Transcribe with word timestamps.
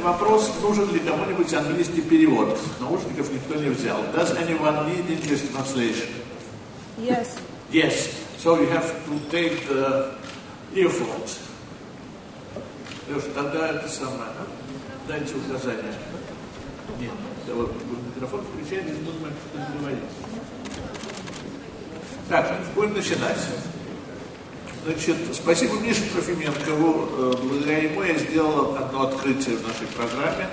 ритуальный 0.00 0.02
вопрос, 0.02 0.50
нужен 0.62 0.92
ли 0.92 1.00
кому-нибудь 1.00 1.52
английский 1.54 2.02
перевод? 2.02 2.58
Наушников 2.80 3.30
никто 3.32 3.54
не 3.56 3.70
взял. 3.70 4.02
Does 4.14 4.36
anyone 4.36 4.86
need 4.86 5.08
English 5.08 5.42
translation? 5.52 6.08
Yes. 6.98 7.38
Yes. 7.70 8.14
So 8.38 8.58
you 8.60 8.68
have 8.68 8.86
to 9.06 9.30
take 9.30 9.68
the 9.68 10.14
earphones. 10.74 11.38
Леша, 13.08 13.26
тогда 13.34 13.68
это 13.68 13.88
самое. 13.88 14.30
Дайте 15.08 15.34
указания. 15.34 15.94
Нет, 17.00 17.10
вот 17.54 17.72
микрофон 18.14 18.44
включаем 18.44 18.86
и 18.86 18.92
будем 18.92 19.32
говорить. 19.80 19.98
Так, 22.28 22.56
будем 22.74 22.94
начинать. 22.94 23.38
Значит, 24.82 25.16
спасибо 25.34 25.74
Мише 25.80 26.04
Трофименкову. 26.10 27.08
Э, 27.12 27.34
благодаря 27.42 27.78
ему 27.82 28.02
я 28.02 28.16
сделал 28.16 28.76
одно 28.76 29.08
открытие 29.08 29.56
в 29.56 29.68
нашей 29.68 29.86
программе. 29.94 30.48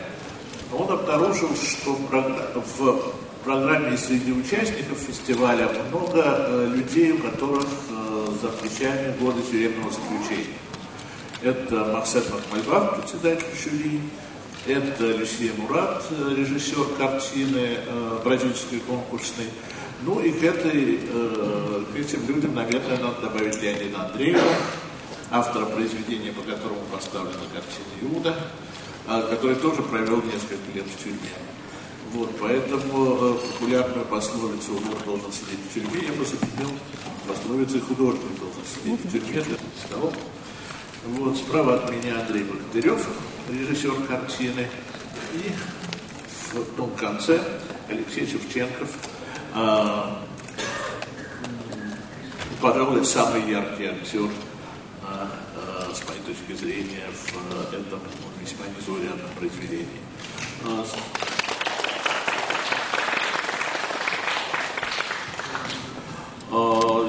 Он 0.74 0.92
обнаружил, 0.92 1.50
что 1.56 1.94
в 1.94 3.14
программе 3.46 3.96
среди 3.96 4.34
участников 4.34 4.98
фестиваля 4.98 5.70
много 5.90 6.24
э, 6.26 6.74
людей, 6.76 7.14
у 7.14 7.20
которых 7.20 7.68
э, 7.90 8.28
за 8.42 8.50
плечами 8.50 9.16
годы 9.18 9.42
тюремного 9.50 9.92
заключения. 9.92 10.58
Это 11.42 11.86
Максим 11.94 12.24
Махмальбав, 12.30 12.98
председатель 12.98 13.46
жюри, 13.64 14.02
это 14.66 15.06
Люсия 15.06 15.54
Мурат, 15.56 16.04
режиссер 16.36 16.98
картины 16.98 17.78
бразильской 18.26 18.80
конкурсной, 18.80 19.46
ну 20.04 20.20
и 20.20 20.32
к, 20.32 20.44
этой, 20.44 21.00
э, 21.02 21.84
к 21.92 21.96
этим 21.96 22.28
людям, 22.28 22.54
наверное, 22.54 23.00
надо 23.00 23.22
добавить 23.22 23.62
Леонида 23.62 24.06
Андреева, 24.06 24.42
автора 25.32 25.66
произведения, 25.66 26.32
по 26.32 26.42
которому 26.42 26.82
поставлена 26.92 27.44
картина 27.54 28.14
Иуда, 28.16 28.36
э, 29.08 29.28
который 29.30 29.56
тоже 29.56 29.82
провел 29.82 30.22
несколько 30.22 30.72
лет 30.74 30.86
в 30.86 31.04
тюрьме. 31.04 31.34
Вот, 32.14 32.30
поэтому 32.40 33.18
э, 33.20 33.34
популярную 33.54 34.06
пословицу 34.06 34.74
«Вор 34.74 34.98
должен 35.06 35.32
сидеть 35.32 35.60
в 35.70 35.74
тюрьме» 35.74 36.08
я 36.08 36.14
бы 36.14 36.26
заменил 36.26 36.78
пословицей 37.28 37.82
«Художник 37.82 38.40
должен 38.40 38.62
сидеть 38.66 39.04
в 39.04 39.12
тюрьме» 39.12 39.42
для. 39.42 39.58
Вот, 41.08 41.38
справа 41.38 41.76
от 41.76 41.92
меня 41.92 42.20
Андрей 42.20 42.44
Богатырев, 42.44 43.08
режиссер 43.50 43.94
картины. 44.08 44.68
И 45.34 45.52
в 46.54 46.76
том 46.76 46.92
конце 46.92 47.42
Алексей 47.90 48.26
Шевченков, 48.26 48.90
пожалуй, 52.62 53.06
самый 53.06 53.50
яркий 53.50 53.86
актер 53.86 54.30
а, 55.04 55.30
а, 55.56 55.94
с 55.94 56.08
моей 56.08 56.22
точки 56.22 56.54
зрения 56.54 57.06
в 57.12 57.74
этом 57.74 58.00
весьма 58.42 58.66
незаурядном 58.78 59.30
произведении. 59.38 60.02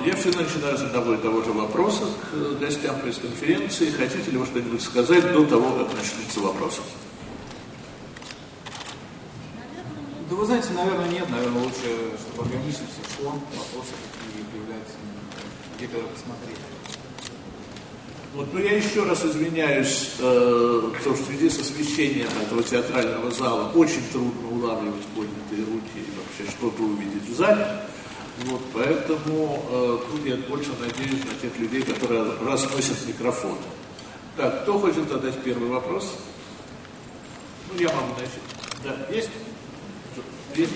Я 0.08 0.16
всегда 0.16 0.40
начинаю 0.40 0.78
с 0.78 0.80
одного 0.80 1.14
и 1.14 1.16
того 1.18 1.42
же 1.42 1.52
вопроса 1.52 2.04
к 2.30 2.58
гостям 2.58 2.98
пресс-конференции. 3.00 3.90
Хотите 3.90 4.30
ли 4.30 4.38
вы 4.38 4.46
что-нибудь 4.46 4.80
сказать 4.80 5.32
до 5.34 5.44
того, 5.44 5.70
как 5.72 5.94
начнется 5.94 6.40
вопрос? 6.40 6.80
Да 10.28 10.36
вы 10.36 10.44
знаете, 10.44 10.68
наверное, 10.74 11.08
нет. 11.08 11.28
Наверное, 11.30 11.62
лучше, 11.62 12.12
чтобы 12.20 12.42
органично 12.48 12.84
все 12.92 13.16
шло, 13.16 13.30
вопросы 13.30 13.92
какие 14.12 14.44
появляются, 14.52 14.94
где-то 15.76 16.06
посмотреть. 16.08 16.58
Вот, 18.34 18.52
но 18.52 18.60
я 18.60 18.76
еще 18.76 19.04
раз 19.04 19.24
извиняюсь, 19.24 20.10
э, 20.18 20.90
потому 20.98 21.16
что 21.16 21.24
в 21.24 21.26
связи 21.26 21.48
с 21.48 21.60
освещением 21.60 22.28
этого 22.42 22.62
театрального 22.62 23.30
зала 23.30 23.72
очень 23.74 24.06
трудно 24.12 24.50
улавливать 24.50 25.06
поднятые 25.16 25.64
руки 25.64 25.96
и 25.96 26.12
вообще 26.14 26.52
что-то 26.56 26.82
увидеть 26.82 27.26
в 27.26 27.34
зале. 27.34 27.66
Вот, 28.44 28.60
поэтому 28.74 29.64
э, 29.70 29.98
тут 30.10 30.26
я 30.26 30.36
больше 30.36 30.70
надеюсь 30.78 31.24
на 31.24 31.40
тех 31.40 31.58
людей, 31.58 31.82
которые 31.82 32.24
разносят 32.44 32.98
микрофон. 33.08 33.56
Так, 34.36 34.62
кто 34.62 34.78
хочет 34.78 35.08
задать 35.08 35.42
первый 35.42 35.70
вопрос? 35.70 36.14
Ну, 37.72 37.80
я 37.80 37.88
могу 37.88 38.12
начать. 38.12 38.42
Да, 38.84 39.12
есть? 39.12 39.30
Есть? 40.58 40.72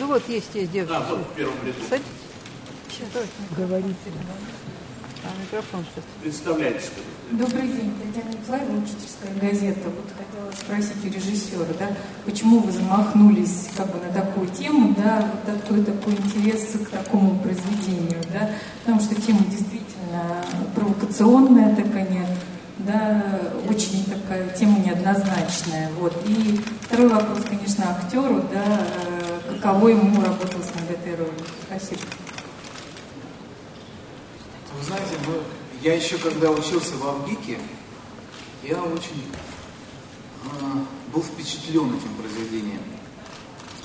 Да 0.00 0.06
вот 0.06 0.28
есть, 0.28 0.50
есть 0.54 0.72
девушка. 0.72 0.96
А, 0.96 1.14
вот 1.14 1.20
в 1.20 1.36
первом 1.36 1.54
ряду. 1.64 1.78
Садитесь. 1.88 2.10
Сейчас 2.90 3.26
говорите. 3.56 3.94
А 5.22 5.28
микрофон 5.40 5.84
сейчас. 5.94 6.04
Представляйтесь. 6.20 6.90
Добрый 7.30 7.68
день, 7.68 7.92
Татьяна 8.02 8.32
Николаевна, 8.34 8.82
учительская 8.82 9.32
газета. 9.40 9.88
Вот 9.88 10.06
хотела 10.18 10.50
спросить 10.52 11.04
у 11.04 11.14
режиссера, 11.14 11.64
да, 11.78 11.96
почему 12.24 12.58
вы 12.58 12.72
замахнулись 12.72 13.68
как 13.76 13.86
бы 13.92 14.04
на 14.04 14.12
такую 14.12 14.48
тему, 14.48 14.96
да, 14.98 15.30
вот 15.30 15.60
такой 15.60 15.84
такой 15.84 16.14
интерес 16.14 16.72
к 16.84 16.88
такому 16.88 17.38
произведению, 17.38 18.20
да, 18.32 18.50
потому 18.82 19.00
что 19.00 19.14
тема 19.14 19.40
действительно 19.48 20.44
провокационная 20.74 21.76
такая, 21.76 22.26
да, 22.78 23.22
очень 23.68 24.04
такая 24.06 24.48
тема 24.54 24.80
неоднозначная, 24.80 25.90
вот. 26.00 26.14
И 26.26 26.60
второй 26.80 27.08
вопрос, 27.10 27.44
конечно, 27.48 27.96
актеру, 27.96 28.42
да, 28.52 28.86
каково 29.60 29.88
ему 29.88 30.20
работалось 30.22 30.74
над 30.74 30.90
этой 30.90 31.16
ролью. 31.16 31.34
Спасибо. 31.66 32.00
Вы 34.78 34.84
знаете, 34.84 35.16
я 35.82 35.94
еще 35.94 36.16
когда 36.18 36.50
учился 36.50 36.96
в 36.96 37.06
Авгике, 37.06 37.58
я 38.62 38.82
очень 38.82 39.24
э, 40.44 40.48
был 41.12 41.22
впечатлен 41.22 41.94
этим 41.94 42.14
произведением. 42.18 42.80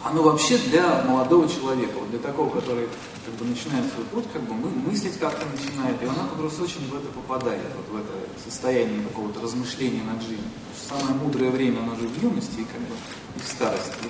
Оно 0.03 0.21
вообще 0.21 0.57
для 0.57 1.03
молодого 1.03 1.49
человека, 1.49 1.93
вот 1.99 2.09
для 2.11 2.19
такого, 2.19 2.49
который 2.49 2.87
как 3.25 3.33
бы 3.35 3.45
начинает 3.45 3.91
свой 3.91 4.05
путь, 4.05 4.25
как 4.31 4.43
бы 4.43 4.53
мы 4.53 4.69
мыслить 4.69 5.17
как-то 5.17 5.45
начинает, 5.47 6.01
и 6.01 6.05
она 6.05 6.27
как 6.31 6.43
раз 6.43 6.59
очень 6.59 6.87
в 6.89 6.95
это 6.95 7.07
попадает, 7.07 7.63
вот 7.75 7.89
в 7.89 8.01
это 8.01 8.13
состояние 8.43 9.01
какого-то 9.07 9.41
размышления 9.41 10.03
над 10.03 10.21
жизнью. 10.21 10.47
Самое 10.87 11.15
мудрое 11.15 11.49
время, 11.49 11.79
оно 11.79 11.95
же 11.95 12.07
в 12.07 12.21
юности 12.21 12.59
и 12.59 12.65
как 12.65 12.81
бы 12.81 12.95
и 13.35 13.39
в 13.39 13.47
старости. 13.47 14.09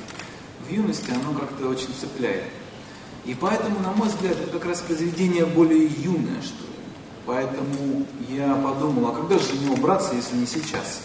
В 0.68 0.72
юности 0.72 1.12
оно 1.12 1.38
как-то 1.38 1.68
очень 1.68 1.94
цепляет. 2.00 2.44
И 3.26 3.34
поэтому, 3.34 3.80
на 3.80 3.92
мой 3.92 4.08
взгляд, 4.08 4.38
это 4.40 4.52
как 4.52 4.66
раз 4.66 4.82
произведение 4.82 5.46
более 5.46 5.86
юное, 5.86 6.42
что 6.42 6.64
ли. 6.64 6.76
Поэтому 7.26 8.06
я 8.30 8.54
подумал, 8.56 9.10
а 9.10 9.16
когда 9.16 9.40
же 9.40 9.46
за 9.46 9.58
него 9.58 9.76
браться, 9.76 10.14
если 10.16 10.36
не 10.36 10.46
сейчас? 10.46 11.02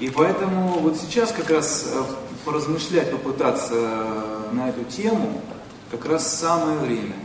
И 0.00 0.08
поэтому 0.08 0.78
вот 0.80 0.96
сейчас 0.96 1.32
как 1.32 1.50
раз 1.50 1.86
э, 1.92 2.02
поразмышлять, 2.44 3.10
попытаться 3.10 3.74
э, 3.74 4.48
на 4.52 4.68
эту 4.68 4.84
тему, 4.84 5.42
как 5.90 6.06
раз 6.06 6.38
самое 6.38 6.78
время. 6.78 7.16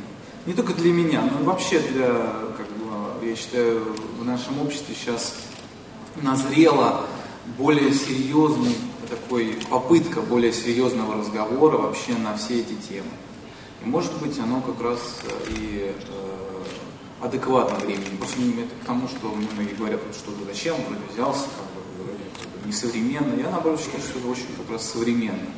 Не 0.46 0.54
только 0.54 0.74
для 0.74 0.92
меня, 0.92 1.22
но 1.22 1.44
вообще 1.46 1.80
для, 1.80 2.08
как 2.58 2.68
бы, 2.78 3.26
я 3.26 3.36
считаю, 3.36 3.96
в 4.20 4.26
нашем 4.26 4.62
обществе 4.62 4.96
сейчас 4.96 5.36
назрела 6.22 7.06
более 7.58 7.94
серьезный 7.94 8.76
такой 9.10 9.58
попытка 9.70 10.22
более 10.22 10.52
серьезного 10.52 11.16
разговора 11.16 11.78
вообще 11.78 12.14
на 12.14 12.36
все 12.38 12.60
эти 12.60 12.74
темы. 12.74 13.10
И 13.84 13.88
может 13.88 14.14
быть 14.20 14.38
оно 14.40 14.62
как 14.62 14.82
раз 14.82 15.22
э, 15.24 15.52
и 15.52 15.94
э, 15.94 17.26
адекватно 17.26 17.78
времени. 17.80 18.18
Просто 18.18 18.40
это 18.40 18.76
к 18.84 18.86
тому, 18.86 19.08
что 19.08 19.28
многие 19.28 19.76
говорят, 19.76 20.02
что 20.14 20.32
зачем 20.46 20.76
вроде 20.88 21.02
взялся, 21.14 21.46
как 21.58 22.06
бы, 22.06 22.68
несовременно. 22.68 23.40
Я 23.40 23.50
наоборот 23.50 23.80
считаю, 23.80 24.02
что 24.04 24.20
это 24.20 24.28
очень 24.28 24.48
как 24.58 24.72
раз 24.72 24.90
современно. 24.90 25.50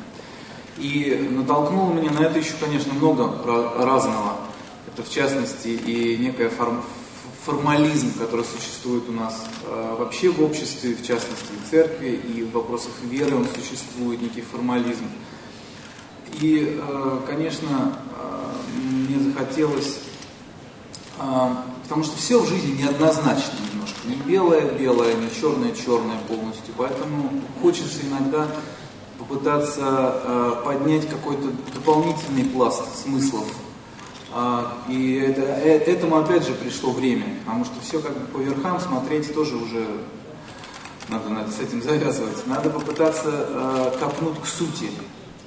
И 0.78 1.28
натолкнуло 1.30 1.92
меня 1.92 2.10
на 2.12 2.20
это 2.20 2.38
еще, 2.38 2.52
конечно, 2.60 2.92
много 2.94 3.42
разного. 3.82 4.36
Это 4.86 5.02
в 5.02 5.10
частности 5.10 5.68
и 5.68 6.16
некая 6.18 6.50
форм, 6.50 6.82
формализм, 7.44 8.18
который 8.18 8.44
существует 8.44 9.08
у 9.08 9.12
нас 9.12 9.44
э, 9.64 9.96
вообще 9.98 10.30
в 10.30 10.42
обществе, 10.42 10.94
в 10.94 11.06
частности 11.06 11.52
в 11.64 11.70
церкви, 11.70 12.08
и 12.10 12.42
в 12.42 12.52
вопросах 12.52 12.92
веры 13.02 13.36
он 13.36 13.46
существует, 13.46 14.20
некий 14.20 14.42
формализм. 14.42 15.04
И, 16.40 16.78
э, 16.80 17.20
конечно, 17.26 17.98
э, 18.16 18.76
мне 18.80 19.18
захотелось, 19.18 20.00
э, 21.18 21.48
потому 21.82 22.04
что 22.04 22.16
все 22.16 22.40
в 22.40 22.48
жизни 22.48 22.82
неоднозначно 22.82 23.58
немножко, 23.72 23.98
не 24.06 24.14
белое-белое, 24.14 25.14
не 25.14 25.30
черное-черное 25.30 26.18
полностью, 26.28 26.74
поэтому 26.76 27.30
хочется 27.60 27.98
иногда 28.02 28.46
попытаться 29.18 30.60
поднять 30.64 31.08
какой-то 31.08 31.48
дополнительный 31.74 32.44
пласт 32.44 33.02
смыслов 33.02 33.46
и 34.88 35.14
это, 35.26 35.40
этому 35.42 36.18
опять 36.18 36.46
же 36.46 36.52
пришло 36.52 36.90
время, 36.90 37.24
потому 37.44 37.64
что 37.64 37.80
все 37.80 38.00
как 38.00 38.12
бы 38.12 38.26
по 38.26 38.38
верхам 38.38 38.78
смотреть 38.78 39.32
тоже 39.32 39.56
уже 39.56 39.86
надо, 41.08 41.30
надо 41.30 41.50
с 41.50 41.60
этим 41.60 41.82
завязывать. 41.84 42.46
Надо 42.46 42.70
попытаться 42.70 43.30
э, 43.30 43.92
копнуть 43.98 44.40
к 44.40 44.46
сути. 44.46 44.90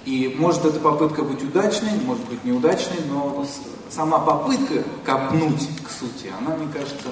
И 0.06 0.36
может 0.40 0.66
эта 0.66 0.80
попытка 0.80 1.22
быть 1.22 1.44
удачной, 1.44 1.92
может 2.04 2.28
быть 2.28 2.44
неудачной, 2.44 2.98
но 3.08 3.46
сама 3.90 4.18
попытка 4.20 4.84
копнуть 5.06 5.70
к 5.86 5.92
сути, 5.92 6.32
она, 6.40 6.56
мне 6.56 6.68
кажется, 6.74 7.10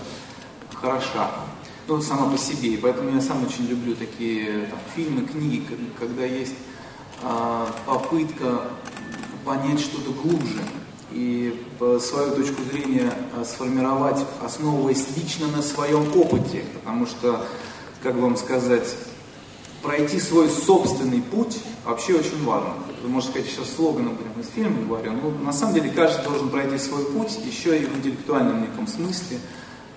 хороша, 0.74 1.30
ну, 1.88 2.02
сама 2.02 2.32
по 2.32 2.38
себе. 2.38 2.70
И 2.70 2.78
поэтому 2.78 3.12
я 3.14 3.22
сам 3.22 3.46
очень 3.46 3.68
люблю 3.68 3.96
такие 3.96 4.66
там, 4.66 4.80
фильмы, 4.96 5.22
книги, 5.28 5.64
когда 6.00 6.26
есть 6.26 6.56
а, 7.22 7.68
попытка 7.86 8.62
понять 9.46 9.80
что-то 9.80 10.12
глубже 10.12 10.60
и 11.12 11.60
свою 12.00 12.36
точку 12.36 12.62
зрения 12.72 13.12
а, 13.36 13.44
сформировать, 13.44 14.26
основываясь 14.44 15.06
лично 15.16 15.48
на 15.48 15.62
своем 15.62 16.08
опыте. 16.16 16.64
Потому 16.76 17.06
что, 17.06 17.46
как 18.04 18.16
вам 18.16 18.38
сказать, 18.38 18.96
пройти 19.82 20.20
свой 20.20 20.50
собственный 20.50 21.22
путь 21.22 21.58
вообще 21.86 22.16
очень 22.16 22.44
важно. 22.44 22.74
Вы 23.02 23.10
можете 23.10 23.32
сказать, 23.32 23.50
сейчас 23.50 23.76
слоганом 23.76 24.16
будем 24.16 24.40
из 24.42 24.50
фильма 24.50 24.86
говорю, 24.86 25.14
но 25.14 25.30
на 25.44 25.54
самом 25.54 25.76
деле 25.76 25.90
каждый 25.90 26.24
должен 26.26 26.50
пройти 26.50 26.78
свой 26.78 27.06
путь 27.06 27.40
еще 27.46 27.78
и 27.80 27.86
в 27.86 27.98
интеллектуальном 27.98 28.62
неком 28.62 28.88
смысле, 28.88 29.40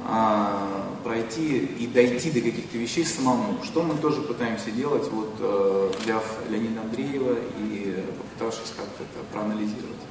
а, 0.04 0.82
пройти 1.04 1.58
и 1.58 1.86
дойти 1.86 2.30
до 2.30 2.40
каких-то 2.40 2.78
вещей 2.78 3.04
самому, 3.04 3.62
что 3.64 3.82
мы 3.82 3.96
тоже 3.96 4.20
пытаемся 4.22 4.70
делать, 4.70 5.08
вот 5.10 5.34
э, 5.38 5.90
взяв 6.02 6.24
Леонида 6.48 6.80
Андреева 6.80 7.36
и 7.58 8.04
попытавшись 8.18 8.72
как-то 8.76 9.02
это 9.04 9.24
проанализировать. 9.32 10.01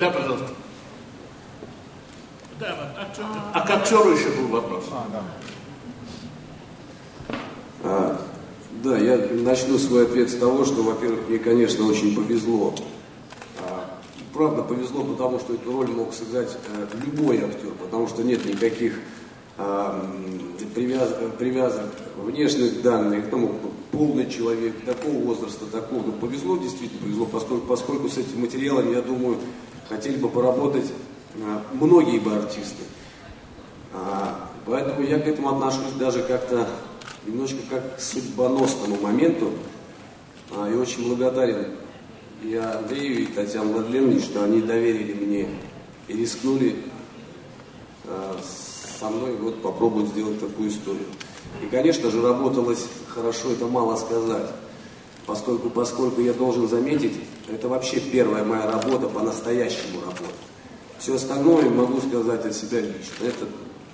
Да, 0.00 0.10
пожалуйста. 0.10 0.48
Да, 2.58 2.94
а, 2.96 3.52
а 3.52 3.66
к 3.66 3.70
актеру 3.70 4.10
еще 4.10 4.30
был 4.30 4.48
вопрос. 4.48 4.84
А, 4.92 5.06
да. 5.12 5.22
А, 7.82 8.20
да, 8.82 8.98
я 8.98 9.16
начну 9.32 9.78
свой 9.78 10.04
ответ 10.04 10.30
с 10.30 10.36
того, 10.36 10.64
что, 10.64 10.82
во-первых, 10.82 11.28
мне, 11.28 11.38
конечно, 11.38 11.86
очень 11.86 12.14
повезло. 12.14 12.74
А, 13.60 13.98
правда, 14.32 14.62
повезло, 14.62 15.04
потому 15.04 15.38
что 15.38 15.54
эту 15.54 15.72
роль 15.72 15.88
мог 15.88 16.12
сыграть 16.12 16.56
а, 16.68 16.88
любой 17.04 17.38
актер, 17.38 17.70
потому 17.80 18.08
что 18.08 18.22
нет 18.22 18.44
никаких 18.44 18.94
а, 19.58 20.04
привяз, 20.74 21.14
привязок 21.38 21.90
внешних 22.16 22.82
данных, 22.82 23.30
тому 23.30 23.54
полный 23.92 24.28
человек, 24.28 24.74
такого 24.84 25.18
возраста, 25.18 25.66
такого. 25.66 26.02
Ну, 26.06 26.12
повезло, 26.12 26.56
действительно 26.56 27.00
повезло, 27.00 27.26
поскольку, 27.26 27.66
поскольку 27.66 28.08
с 28.08 28.18
этим 28.18 28.40
материалом, 28.40 28.92
я 28.92 29.02
думаю, 29.02 29.38
хотели 29.88 30.16
бы 30.16 30.28
поработать 30.28 30.92
а, 31.36 31.62
многие 31.72 32.18
бы 32.18 32.34
артисты. 32.34 32.82
А, 33.92 34.50
поэтому 34.66 35.02
я 35.02 35.18
к 35.18 35.26
этому 35.26 35.50
отношусь 35.50 35.92
даже 35.98 36.22
как-то 36.22 36.68
немножко 37.26 37.58
как 37.70 37.96
к 37.96 38.00
судьбоносному 38.00 38.96
моменту. 39.00 39.50
А, 40.56 40.70
и 40.70 40.74
очень 40.74 41.08
благодарен 41.08 41.68
и 42.42 42.54
Андрею, 42.56 43.22
и 43.22 43.26
Татьяне 43.26 43.72
Владленовне, 43.72 44.20
что 44.20 44.44
они 44.44 44.60
доверили 44.60 45.14
мне 45.14 45.48
и 46.08 46.12
рискнули 46.16 46.76
со 49.04 49.08
мной 49.08 49.34
вот 49.36 49.62
попробовать 49.62 50.10
сделать 50.10 50.38
такую 50.40 50.68
историю. 50.68 51.06
И, 51.62 51.66
конечно 51.66 52.10
же, 52.10 52.22
работалось 52.22 52.86
хорошо, 53.08 53.52
это 53.52 53.66
мало 53.66 53.96
сказать. 53.96 54.50
Поскольку, 55.26 55.70
поскольку 55.70 56.20
я 56.20 56.32
должен 56.32 56.68
заметить, 56.68 57.14
это 57.48 57.68
вообще 57.68 58.00
первая 58.00 58.44
моя 58.44 58.70
работа, 58.70 59.08
по-настоящему 59.08 60.00
работа. 60.00 60.34
Все 60.98 61.14
остальное 61.14 61.70
могу 61.70 62.00
сказать 62.00 62.44
от 62.44 62.54
себя 62.54 62.80
лично. 62.80 63.24
Это 63.26 63.46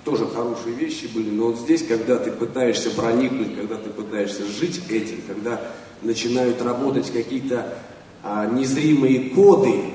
тоже 0.03 0.27
хорошие 0.27 0.75
вещи 0.75 1.09
были, 1.13 1.29
но 1.29 1.47
вот 1.47 1.59
здесь, 1.59 1.85
когда 1.85 2.17
ты 2.17 2.31
пытаешься 2.31 2.89
проникнуть, 2.91 3.55
когда 3.55 3.75
ты 3.75 3.89
пытаешься 3.89 4.45
жить 4.45 4.81
этим, 4.89 5.21
когда 5.27 5.61
начинают 6.01 6.61
работать 6.61 7.11
какие-то 7.11 7.77
а, 8.23 8.47
незримые 8.47 9.29
коды, 9.29 9.91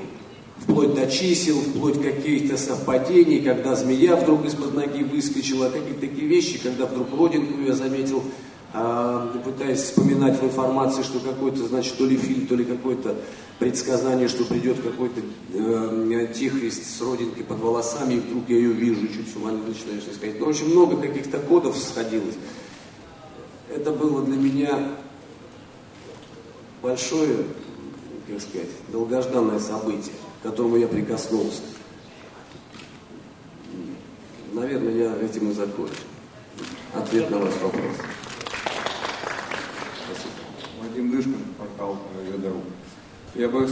вплоть 0.59 0.95
до 0.95 1.09
чисел, 1.09 1.57
вплоть 1.57 2.01
каких-то 2.01 2.57
совпадений, 2.57 3.41
когда 3.41 3.75
змея 3.75 4.15
вдруг 4.15 4.45
из-под 4.45 4.73
ноги 4.73 5.03
выскочила, 5.03 5.69
какие-то 5.69 6.01
такие 6.01 6.27
вещи, 6.27 6.59
когда 6.61 6.85
вдруг 6.85 7.07
родинку 7.17 7.61
я 7.61 7.73
заметил, 7.73 8.23
пытаясь 8.73 9.81
вспоминать 9.81 10.39
в 10.39 10.43
информации, 10.43 11.01
что 11.01 11.19
какой-то, 11.19 11.67
значит, 11.67 11.97
то 11.97 12.05
ли 12.05 12.17
фильм, 12.17 12.47
то 12.47 12.55
ли 12.55 12.65
какой-то 12.65 13.15
предсказание, 13.59 14.27
что 14.27 14.43
придет 14.43 14.81
какой-то 14.81 15.21
э, 15.53 16.21
антихрист 16.21 16.83
с 16.85 17.01
родинкой 17.01 17.43
под 17.43 17.59
волосами, 17.59 18.15
и 18.15 18.19
вдруг 18.19 18.49
я 18.49 18.57
ее 18.57 18.73
вижу, 18.73 19.07
чуть 19.07 19.31
с 19.31 19.35
ума 19.35 19.51
не 19.51 19.61
начинаешь 19.61 20.03
искать. 20.11 20.39
Но 20.39 20.47
очень 20.47 20.69
много 20.69 20.97
каких-то 20.97 21.39
кодов 21.39 21.77
сходилось. 21.77 22.35
Это 23.73 23.91
было 23.91 24.23
для 24.23 24.37
меня 24.37 24.89
большое, 26.81 27.45
как 28.27 28.41
сказать, 28.41 28.69
долгожданное 28.91 29.59
событие, 29.59 30.13
к 30.41 30.43
которому 30.43 30.77
я 30.77 30.87
прикоснулся. 30.87 31.61
Наверное, 34.53 34.93
я 34.93 35.15
этим 35.17 35.51
и 35.51 35.53
закончу. 35.53 35.93
Ответ 36.93 37.29
на 37.29 37.37
ваш 37.39 37.53
вопрос. 37.61 37.95
Вадим 40.87 41.11
Дышкин, 41.11 41.35
портал 41.57 41.97
«Ведору». 42.31 42.61
Я 43.35 43.49
бы 43.49 43.67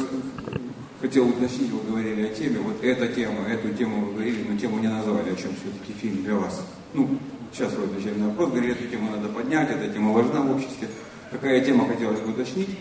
хотел 0.99 1.29
уточнить, 1.29 1.71
вы 1.71 1.79
говорили 1.89 2.27
о 2.27 2.33
теме, 2.33 2.59
вот 2.59 2.83
эта 2.83 3.07
тема, 3.07 3.47
эту 3.47 3.73
тему 3.73 4.05
вы 4.05 4.13
говорили, 4.13 4.45
но 4.49 4.57
тему 4.57 4.79
не 4.79 4.87
назвали, 4.87 5.29
о 5.29 5.35
чем 5.35 5.51
все-таки 5.55 5.93
фильм 5.93 6.23
для 6.23 6.35
вас. 6.35 6.65
Ну, 6.93 7.17
сейчас 7.53 7.73
вы 7.73 7.85
отвечали 7.85 8.19
на 8.19 8.29
вопрос, 8.29 8.49
говорили, 8.49 8.73
эту 8.73 8.87
тему 8.87 9.11
надо 9.11 9.29
поднять, 9.29 9.69
эта 9.69 9.93
тема 9.93 10.11
важна 10.11 10.41
в 10.41 10.55
обществе. 10.55 10.89
Какая 11.31 11.63
тема 11.63 11.87
хотелось 11.87 12.19
бы 12.19 12.31
уточнить? 12.31 12.77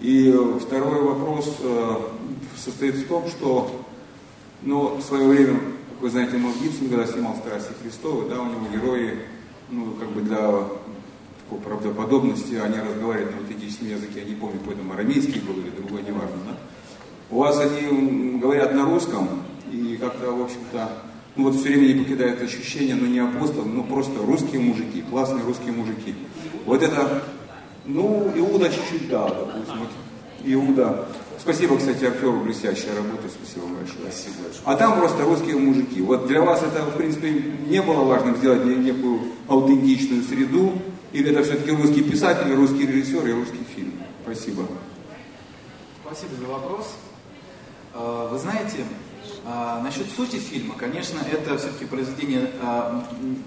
И 0.00 0.30
второй 0.60 1.02
вопрос 1.02 1.56
э, 1.60 1.96
состоит 2.56 2.96
в 2.96 3.08
том, 3.08 3.28
что 3.28 3.84
ну, 4.62 4.96
в 4.96 5.02
свое 5.02 5.26
время, 5.26 5.54
как 5.90 6.02
вы 6.02 6.10
знаете, 6.10 6.36
Мел 6.36 6.52
Гибсон, 6.62 6.88
когда 6.88 7.06
снимал 7.06 7.36
«Страсти 7.36 7.72
Христовы», 7.82 8.28
да, 8.28 8.42
у 8.42 8.46
него 8.46 8.66
герои, 8.72 9.20
ну, 9.70 9.92
как 9.92 10.10
бы 10.10 10.20
для 10.20 10.64
по 11.48 11.56
правдоподобности 11.56 12.54
они 12.54 12.78
разговаривают 12.78 13.32
на 13.32 13.38
аутентическом 13.38 13.88
языке, 13.88 14.20
я 14.20 14.24
не 14.24 14.34
помню, 14.34 14.58
там 14.60 14.92
арамейский 14.92 15.40
был 15.40 15.54
или 15.54 15.70
другой, 15.70 16.02
неважно, 16.02 16.38
да? 16.46 16.56
У 17.30 17.38
вас 17.38 17.58
они 17.60 18.38
говорят 18.38 18.74
на 18.74 18.84
русском, 18.84 19.28
и 19.70 19.96
как-то, 20.00 20.32
в 20.32 20.42
общем-то, 20.42 20.88
ну 21.36 21.44
вот 21.44 21.56
все 21.56 21.68
время 21.68 21.92
не 21.92 22.04
покидает 22.04 22.40
ощущение, 22.40 22.94
ну 22.94 23.06
не 23.06 23.18
апостол, 23.18 23.64
ну 23.64 23.82
просто 23.84 24.18
русские 24.24 24.60
мужики, 24.60 25.02
классные 25.10 25.44
русские 25.44 25.72
мужики. 25.72 26.14
Вот 26.64 26.82
это, 26.82 27.22
ну, 27.86 28.30
Иуда 28.36 28.70
чуть-чуть, 28.70 29.08
да, 29.08 29.28
допустим, 29.28 29.78
вот 29.80 29.88
Иуда. 30.44 31.08
Спасибо, 31.38 31.76
кстати, 31.76 32.04
актеру 32.04 32.40
блестящая 32.40 32.94
работа, 32.94 33.28
спасибо 33.28 33.66
большое. 33.66 34.10
Спасибо 34.10 34.34
большое. 34.44 34.62
А 34.64 34.76
там 34.76 34.98
просто 34.98 35.24
русские 35.24 35.56
мужики. 35.56 36.00
Вот 36.00 36.26
для 36.26 36.40
вас 36.40 36.62
это, 36.62 36.84
в 36.84 36.96
принципе, 36.96 37.30
не 37.68 37.82
было 37.82 38.04
важно 38.04 38.34
сделать 38.36 38.64
некую 38.64 39.20
аутентичную 39.48 40.22
среду, 40.22 40.72
или 41.14 41.30
это 41.30 41.44
все-таки 41.44 41.70
русский 41.70 42.02
писатель, 42.02 42.52
русский 42.54 42.86
режиссер 42.86 43.24
и 43.28 43.32
русский 43.32 43.64
фильм? 43.76 43.92
Спасибо. 44.24 44.66
Спасибо 46.04 46.34
за 46.34 46.46
вопрос. 46.46 46.96
А, 47.94 48.28
вы 48.32 48.38
знаете, 48.40 48.84
а, 49.46 49.80
насчет 49.80 50.10
сути 50.10 50.36
фильма, 50.36 50.74
конечно, 50.74 51.20
это 51.20 51.56
все-таки 51.56 51.84
произведение 51.84 52.50
а, 52.60 53.06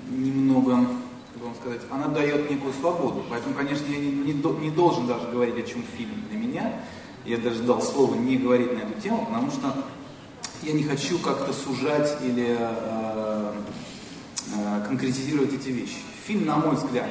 немного, 0.09 0.77
как 1.33 1.43
вам 1.43 1.55
сказать, 1.55 1.81
она 1.91 2.07
дает 2.07 2.49
некую 2.49 2.71
свободу. 2.71 3.25
Поэтому, 3.29 3.53
конечно, 3.53 3.85
я 3.89 3.97
не, 3.97 4.71
должен 4.71 5.05
даже 5.05 5.27
говорить, 5.27 5.57
о 5.57 5.67
чем 5.67 5.83
фильм 5.97 6.23
для 6.29 6.39
меня. 6.39 6.81
Я 7.25 7.37
даже 7.37 7.63
дал 7.63 7.81
слово 7.81 8.15
не 8.15 8.37
говорить 8.37 8.71
на 8.71 8.77
эту 8.77 9.01
тему, 9.01 9.25
потому 9.25 9.51
что 9.51 9.75
я 10.63 10.71
не 10.71 10.83
хочу 10.83 11.19
как-то 11.19 11.51
сужать 11.51 12.17
или 12.23 12.55
э, 12.57 13.53
э, 14.55 14.85
конкретизировать 14.87 15.53
эти 15.53 15.67
вещи. 15.67 15.97
Фильм, 16.25 16.45
на 16.45 16.55
мой 16.55 16.75
взгляд, 16.75 17.09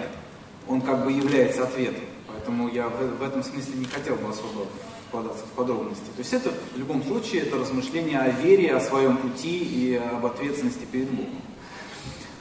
он 0.68 0.80
как 0.80 1.04
бы 1.04 1.12
является 1.12 1.64
ответом. 1.64 2.04
Поэтому 2.28 2.68
я 2.68 2.88
в, 2.88 3.22
этом 3.22 3.42
смысле 3.42 3.74
не 3.76 3.86
хотел 3.86 4.16
бы 4.16 4.28
особо 4.28 4.66
вкладываться 5.08 5.44
в 5.44 5.50
подробности. 5.50 6.06
То 6.16 6.18
есть 6.18 6.32
это 6.32 6.50
в 6.74 6.78
любом 6.78 7.02
случае 7.04 7.42
это 7.42 7.56
размышление 7.56 8.18
о 8.18 8.30
вере, 8.30 8.74
о 8.74 8.80
своем 8.80 9.16
пути 9.16 9.58
и 9.58 9.96
об 9.96 10.26
ответственности 10.26 10.84
перед 10.90 11.10
Богом. 11.10 11.40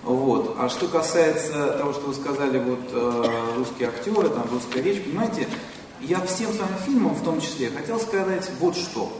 Вот. 0.03 0.55
А 0.59 0.69
что 0.69 0.87
касается 0.87 1.77
того, 1.79 1.93
что 1.93 2.07
вы 2.07 2.13
сказали, 2.13 2.59
вот 2.59 2.79
э, 2.91 3.23
русские 3.57 3.89
актеры, 3.89 4.29
там 4.29 4.47
русская 4.51 4.83
речь, 4.83 5.03
понимаете, 5.03 5.47
я 6.01 6.21
всем 6.21 6.53
своим 6.53 6.75
фильмам 6.85 7.15
в 7.15 7.23
том 7.23 7.41
числе 7.41 7.71
хотел 7.71 7.99
сказать 7.99 8.49
вот 8.59 8.75
что. 8.75 9.11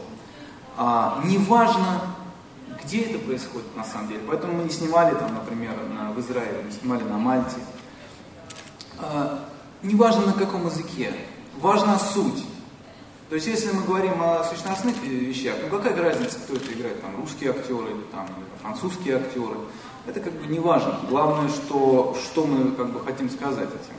А, 0.76 1.20
неважно, 1.24 2.02
где 2.84 3.00
это 3.00 3.18
происходит 3.18 3.74
на 3.76 3.84
самом 3.84 4.08
деле. 4.08 4.20
Поэтому 4.28 4.52
мы 4.52 4.64
не 4.64 4.70
снимали 4.70 5.14
там, 5.14 5.34
например, 5.34 5.72
на, 5.92 6.12
в 6.12 6.20
Израиле, 6.20 6.62
мы 6.64 6.70
снимали 6.70 7.02
на 7.02 7.18
Мальте, 7.18 7.56
а, 8.98 9.44
не 9.82 9.94
важно 9.94 10.26
на 10.26 10.32
каком 10.32 10.66
языке, 10.66 11.12
важна 11.60 11.98
суть. 11.98 12.44
То 13.28 13.34
есть, 13.34 13.48
если 13.48 13.72
мы 13.72 13.82
говорим 13.82 14.22
о 14.22 14.44
сущностных 14.44 15.02
вещах, 15.02 15.56
ну 15.62 15.68
какая 15.68 16.00
разница, 16.00 16.38
кто 16.38 16.54
это 16.54 16.72
играет, 16.72 17.00
там, 17.00 17.16
русские 17.16 17.50
актеры 17.50 17.90
или 17.90 18.02
там, 18.12 18.28
французские 18.62 19.16
актеры, 19.16 19.56
это 20.06 20.20
как 20.20 20.32
бы 20.34 20.46
не 20.46 20.60
важно. 20.60 21.00
Главное, 21.08 21.48
что, 21.48 22.16
что 22.22 22.46
мы 22.46 22.70
как 22.72 22.92
бы 22.92 23.00
хотим 23.00 23.28
сказать 23.28 23.68
этим. 23.68 23.94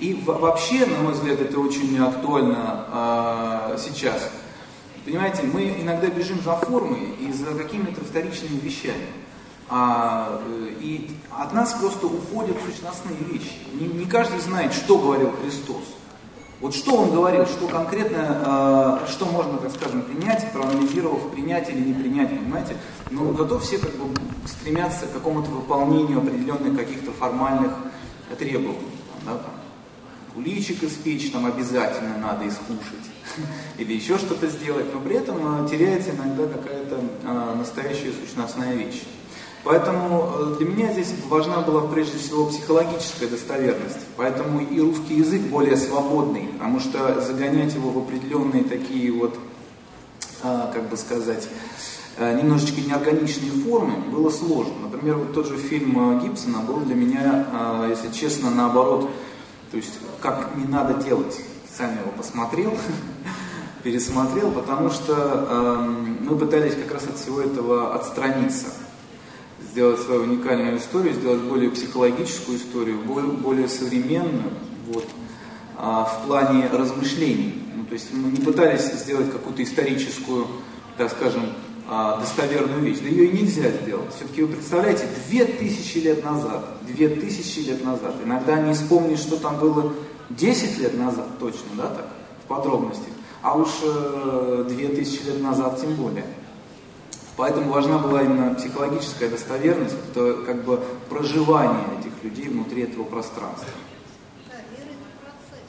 И 0.00 0.20
вообще, 0.26 0.84
на 0.86 0.98
мой 0.98 1.12
взгляд, 1.12 1.40
это 1.40 1.60
очень 1.60 1.96
актуально 1.98 2.86
э, 3.72 3.78
сейчас. 3.78 4.30
Понимаете, 5.04 5.44
мы 5.44 5.76
иногда 5.80 6.08
бежим 6.08 6.40
за 6.42 6.56
формой 6.56 7.14
и 7.20 7.32
за 7.32 7.54
какими-то 7.54 8.04
вторичными 8.04 8.58
вещами. 8.58 9.06
А, 9.68 10.42
э, 10.46 10.68
и 10.80 11.10
от 11.30 11.52
нас 11.52 11.72
просто 11.74 12.06
уходят 12.06 12.56
сущностные 12.66 13.16
вещи. 13.30 13.58
Не, 13.72 13.86
не 13.86 14.04
каждый 14.04 14.40
знает, 14.40 14.72
что 14.72 14.98
говорил 14.98 15.32
Христос. 15.42 15.82
Вот 16.60 16.76
что 16.76 16.94
он 16.94 17.10
говорил, 17.10 17.44
что 17.46 17.66
конкретно, 17.66 19.00
э, 19.04 19.10
что 19.10 19.26
можно, 19.26 19.58
так 19.58 19.72
скажем, 19.72 20.02
принять, 20.02 20.52
проанализировав, 20.52 21.30
принять 21.32 21.68
или 21.68 21.80
не 21.80 21.94
принять, 21.94 22.28
понимаете? 22.28 22.76
Но 23.10 23.32
зато 23.34 23.58
все 23.58 23.78
как 23.78 23.92
бы 23.96 24.14
стремятся 24.46 25.06
к 25.06 25.12
какому-то 25.12 25.50
выполнению 25.50 26.18
определенных 26.18 26.76
каких-то 26.76 27.10
формальных 27.12 27.72
требований. 28.38 28.78
Да, 29.24 29.32
там, 29.32 29.52
куличик 30.34 30.82
испечь 30.84 31.30
там 31.32 31.46
обязательно 31.46 32.16
надо 32.18 32.48
искушать 32.48 33.10
или 33.78 33.94
еще 33.94 34.18
что-то 34.18 34.46
сделать, 34.48 34.86
но 34.92 35.00
при 35.00 35.16
этом 35.16 35.64
э, 35.64 35.68
теряется 35.68 36.10
иногда 36.10 36.46
какая-то 36.46 37.00
э, 37.24 37.54
настоящая 37.56 38.12
сущностная 38.12 38.74
вещь. 38.74 39.02
Поэтому 39.64 40.32
э, 40.34 40.56
для 40.58 40.66
меня 40.66 40.92
здесь 40.92 41.14
важна 41.28 41.60
была 41.60 41.82
прежде 41.82 42.18
всего 42.18 42.46
психологическая 42.46 43.28
достоверность. 43.28 43.98
Поэтому 44.16 44.60
и 44.60 44.80
русский 44.80 45.14
язык 45.14 45.42
более 45.42 45.76
свободный, 45.76 46.48
потому 46.54 46.80
что 46.80 47.20
загонять 47.20 47.72
его 47.74 47.90
в 47.90 47.98
определенные 47.98 48.64
такие 48.64 49.12
вот, 49.12 49.38
э, 50.42 50.70
как 50.72 50.88
бы 50.88 50.96
сказать, 50.96 51.48
э, 52.16 52.36
немножечко 52.36 52.80
неорганичные 52.80 53.52
формы 53.52 53.98
было 54.10 54.30
сложно. 54.30 54.74
Например, 54.82 55.16
вот 55.16 55.32
тот 55.32 55.46
же 55.46 55.56
фильм 55.56 56.18
Гибсона 56.20 56.58
был 56.62 56.80
для 56.80 56.96
меня, 56.96 57.86
если 57.88 58.10
честно, 58.12 58.50
наоборот, 58.50 59.08
то 59.70 59.76
есть 59.76 59.94
как 60.20 60.50
не 60.56 60.64
надо 60.64 61.02
делать. 61.02 61.38
Сам 61.78 61.92
его 61.92 62.10
посмотрел, 62.16 62.76
пересмотрел, 63.82 64.50
потому 64.50 64.90
что 64.90 65.14
эм, 65.48 66.18
мы 66.20 66.36
пытались 66.36 66.74
как 66.74 66.92
раз 66.92 67.04
от 67.04 67.16
всего 67.16 67.40
этого 67.40 67.94
отстраниться 67.94 68.66
сделать 69.72 70.00
свою 70.00 70.22
уникальную 70.22 70.76
историю, 70.76 71.14
сделать 71.14 71.40
более 71.40 71.70
психологическую 71.70 72.58
историю, 72.58 72.98
более, 72.98 73.32
более 73.32 73.68
современную, 73.68 74.52
вот, 74.88 75.06
а, 75.78 76.04
в 76.04 76.26
плане 76.26 76.68
размышлений. 76.70 77.54
Ну, 77.74 77.84
то 77.84 77.94
есть 77.94 78.12
мы 78.12 78.30
не 78.30 78.36
пытались 78.36 78.82
сделать 78.82 79.32
какую-то 79.32 79.62
историческую, 79.62 80.46
так 80.98 81.10
скажем, 81.10 81.44
а, 81.88 82.20
достоверную 82.20 82.80
вещь. 82.80 82.98
Да 82.98 83.08
ее 83.08 83.26
и 83.26 83.38
нельзя 83.38 83.70
сделать. 83.70 84.14
Все-таки 84.14 84.42
вы 84.42 84.52
представляете, 84.54 85.06
две 85.26 85.46
тысячи 85.46 85.98
лет 85.98 86.22
назад, 86.22 86.64
две 86.86 87.08
тысячи 87.08 87.60
лет 87.60 87.82
назад, 87.82 88.14
иногда 88.22 88.60
не 88.60 88.74
вспомнить, 88.74 89.18
что 89.18 89.36
там 89.36 89.58
было 89.58 89.94
10 90.30 90.78
лет 90.78 90.98
назад, 90.98 91.26
точно, 91.38 91.68
да, 91.76 91.88
так, 91.88 92.08
в 92.44 92.48
подробностях, 92.48 93.12
а 93.42 93.56
уж 93.56 93.68
э, 93.82 94.66
две 94.68 94.88
тысячи 94.88 95.24
лет 95.26 95.42
назад 95.42 95.80
тем 95.80 95.94
более. 95.94 96.24
Поэтому 97.36 97.72
важна 97.72 97.98
была 97.98 98.22
именно 98.22 98.54
психологическая 98.54 99.30
достоверность, 99.30 99.94
это 100.10 100.34
как 100.44 100.64
бы 100.64 100.82
проживание 101.08 101.86
этих 101.98 102.22
людей 102.22 102.48
внутри 102.48 102.82
этого 102.82 103.04
пространства. 103.04 103.68
Да, 104.48 104.56
вера 104.70 104.90
это 104.90 105.08
процесс. 105.24 105.68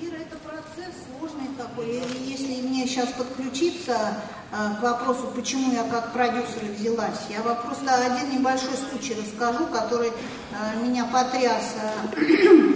Вера 0.00 0.16
это 0.22 0.36
процесс 0.38 0.94
сложный 1.18 1.48
такой. 1.58 2.02
Если 2.24 2.66
мне 2.66 2.86
сейчас 2.86 3.10
подключиться 3.12 4.16
э, 4.50 4.80
к 4.80 4.82
вопросу, 4.82 5.30
почему 5.36 5.72
я 5.72 5.84
как 5.84 6.14
продюсер 6.14 6.62
взялась, 6.74 7.20
я 7.28 7.42
вам 7.42 7.58
просто 7.62 7.94
один 7.94 8.38
небольшой 8.38 8.78
случай 8.88 9.14
расскажу, 9.14 9.66
который 9.66 10.08
э, 10.08 10.82
меня 10.82 11.04
потряс. 11.04 11.74
Э, 11.76 12.74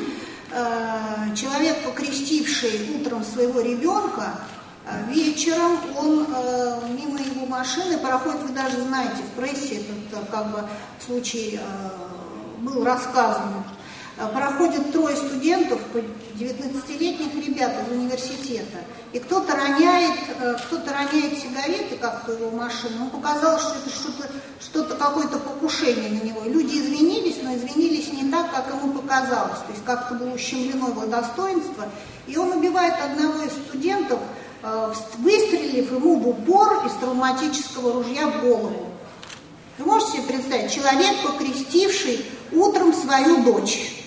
человек, 1.34 1.82
покрестивший 1.84 3.00
утром 3.00 3.24
своего 3.24 3.60
ребенка, 3.60 4.34
а 4.34 4.53
вечером 5.08 5.78
он 5.96 6.26
э, 6.28 6.80
мимо 6.90 7.18
его 7.18 7.46
машины 7.46 7.98
проходит, 7.98 8.42
вы 8.42 8.50
даже 8.50 8.82
знаете, 8.82 9.22
в 9.22 9.40
прессе 9.40 9.76
этот 9.76 10.12
э, 10.12 10.30
как 10.30 10.50
бы 10.50 10.64
случай 11.04 11.58
э, 11.60 12.60
был 12.60 12.84
рассказан. 12.84 13.64
Э, 14.16 14.28
проходят 14.28 14.92
трое 14.92 15.16
студентов, 15.16 15.80
19-летних 16.38 17.46
ребят 17.46 17.72
из 17.82 17.96
университета, 17.96 18.78
и 19.12 19.18
кто-то 19.18 19.56
роняет, 19.56 20.18
э, 20.40 20.56
кто-то 20.66 20.92
роняет 20.92 21.38
сигареты 21.38 21.96
как-то 21.96 22.32
его 22.32 22.50
машину. 22.50 23.04
Он 23.04 23.10
показал, 23.10 23.58
что 23.58 23.76
это 23.78 23.90
что-то, 23.90 24.30
что-то 24.60 24.96
какое-то 24.96 25.38
покушение 25.38 26.10
на 26.10 26.26
него. 26.26 26.42
Люди 26.44 26.76
извинились, 26.78 27.38
но 27.42 27.54
извинились 27.54 28.12
не 28.12 28.30
так, 28.30 28.50
как 28.50 28.68
ему 28.68 28.92
показалось. 28.92 29.60
То 29.60 29.72
есть 29.72 29.84
как-то 29.84 30.14
было 30.14 30.34
ущемлено 30.34 30.88
его 30.88 31.06
достоинство. 31.06 31.86
И 32.26 32.36
он 32.36 32.52
убивает 32.52 32.94
одного 33.02 33.42
из 33.42 33.52
студентов, 33.52 34.18
выстрелив 35.18 35.92
ему 35.92 36.18
в 36.18 36.28
упор 36.28 36.86
из 36.86 36.92
травматического 36.92 37.92
ружья 37.92 38.28
в 38.28 38.40
голову. 38.42 38.86
Вы 39.78 39.86
можете 39.86 40.12
себе 40.12 40.22
представить, 40.22 40.72
человек, 40.72 41.22
покрестивший 41.22 42.24
утром 42.52 42.94
свою 42.94 43.42
дочь. 43.42 44.04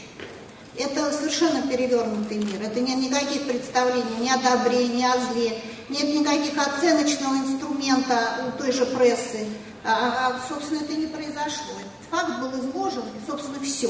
Это 0.77 1.11
совершенно 1.11 1.61
перевернутый 1.67 2.37
мир. 2.37 2.61
Это 2.61 2.79
нет 2.79 2.97
никаких 2.97 3.47
представлений 3.47 4.17
ни 4.19 4.29
о 4.29 4.37
добре, 4.37 4.87
ни 4.87 5.03
о 5.03 5.17
зле. 5.31 5.59
Нет 5.89 6.03
никаких 6.13 6.53
оценочного 6.57 7.35
инструмента 7.35 8.45
у 8.47 8.57
той 8.57 8.71
же 8.71 8.85
прессы. 8.85 9.47
А, 9.83 10.35
а 10.37 10.47
собственно, 10.47 10.81
это 10.81 10.93
не 10.93 11.07
произошло. 11.07 11.73
Факт 12.11 12.39
был 12.39 12.49
изложен, 12.59 13.03
и, 13.03 13.29
собственно, 13.29 13.59
все. 13.61 13.89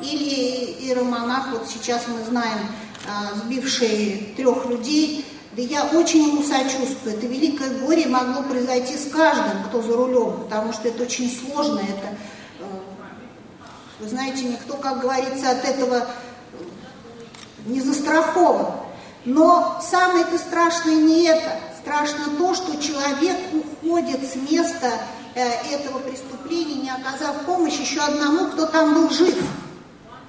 Или 0.00 0.84
иеромонах, 0.84 1.48
вот 1.50 1.68
сейчас 1.68 2.04
мы 2.08 2.22
знаем, 2.24 2.58
а, 3.08 3.34
сбивший 3.34 4.34
трех 4.36 4.66
людей, 4.66 5.24
да 5.52 5.62
я 5.62 5.84
очень 5.86 6.28
ему 6.28 6.42
сочувствую. 6.42 7.16
Это 7.16 7.26
великое 7.26 7.70
горе 7.80 8.06
могло 8.06 8.42
произойти 8.42 8.96
с 8.96 9.10
каждым, 9.10 9.64
кто 9.64 9.80
за 9.80 9.96
рулем, 9.96 10.44
потому 10.44 10.72
что 10.72 10.88
это 10.88 11.02
очень 11.02 11.30
сложно. 11.30 11.80
Это, 11.80 12.16
э, 12.60 12.64
вы 14.00 14.08
знаете, 14.08 14.44
никто, 14.44 14.76
как 14.76 15.00
говорится, 15.00 15.50
от 15.50 15.64
этого 15.64 16.06
не 17.66 17.80
застрахован. 17.80 18.72
Но 19.24 19.80
самое-то 19.82 20.38
страшное 20.38 20.96
не 20.96 21.24
это. 21.24 21.60
Страшно 21.80 22.36
то, 22.36 22.54
что 22.54 22.80
человек 22.80 23.36
уходит 23.52 24.20
с 24.30 24.36
места 24.36 24.92
э, 25.34 25.48
этого 25.70 25.98
преступления, 26.00 26.82
не 26.82 26.90
оказав 26.90 27.44
помощь 27.46 27.78
еще 27.78 28.00
одному, 28.00 28.50
кто 28.50 28.66
там 28.66 28.94
был 28.94 29.10
жив. 29.10 29.36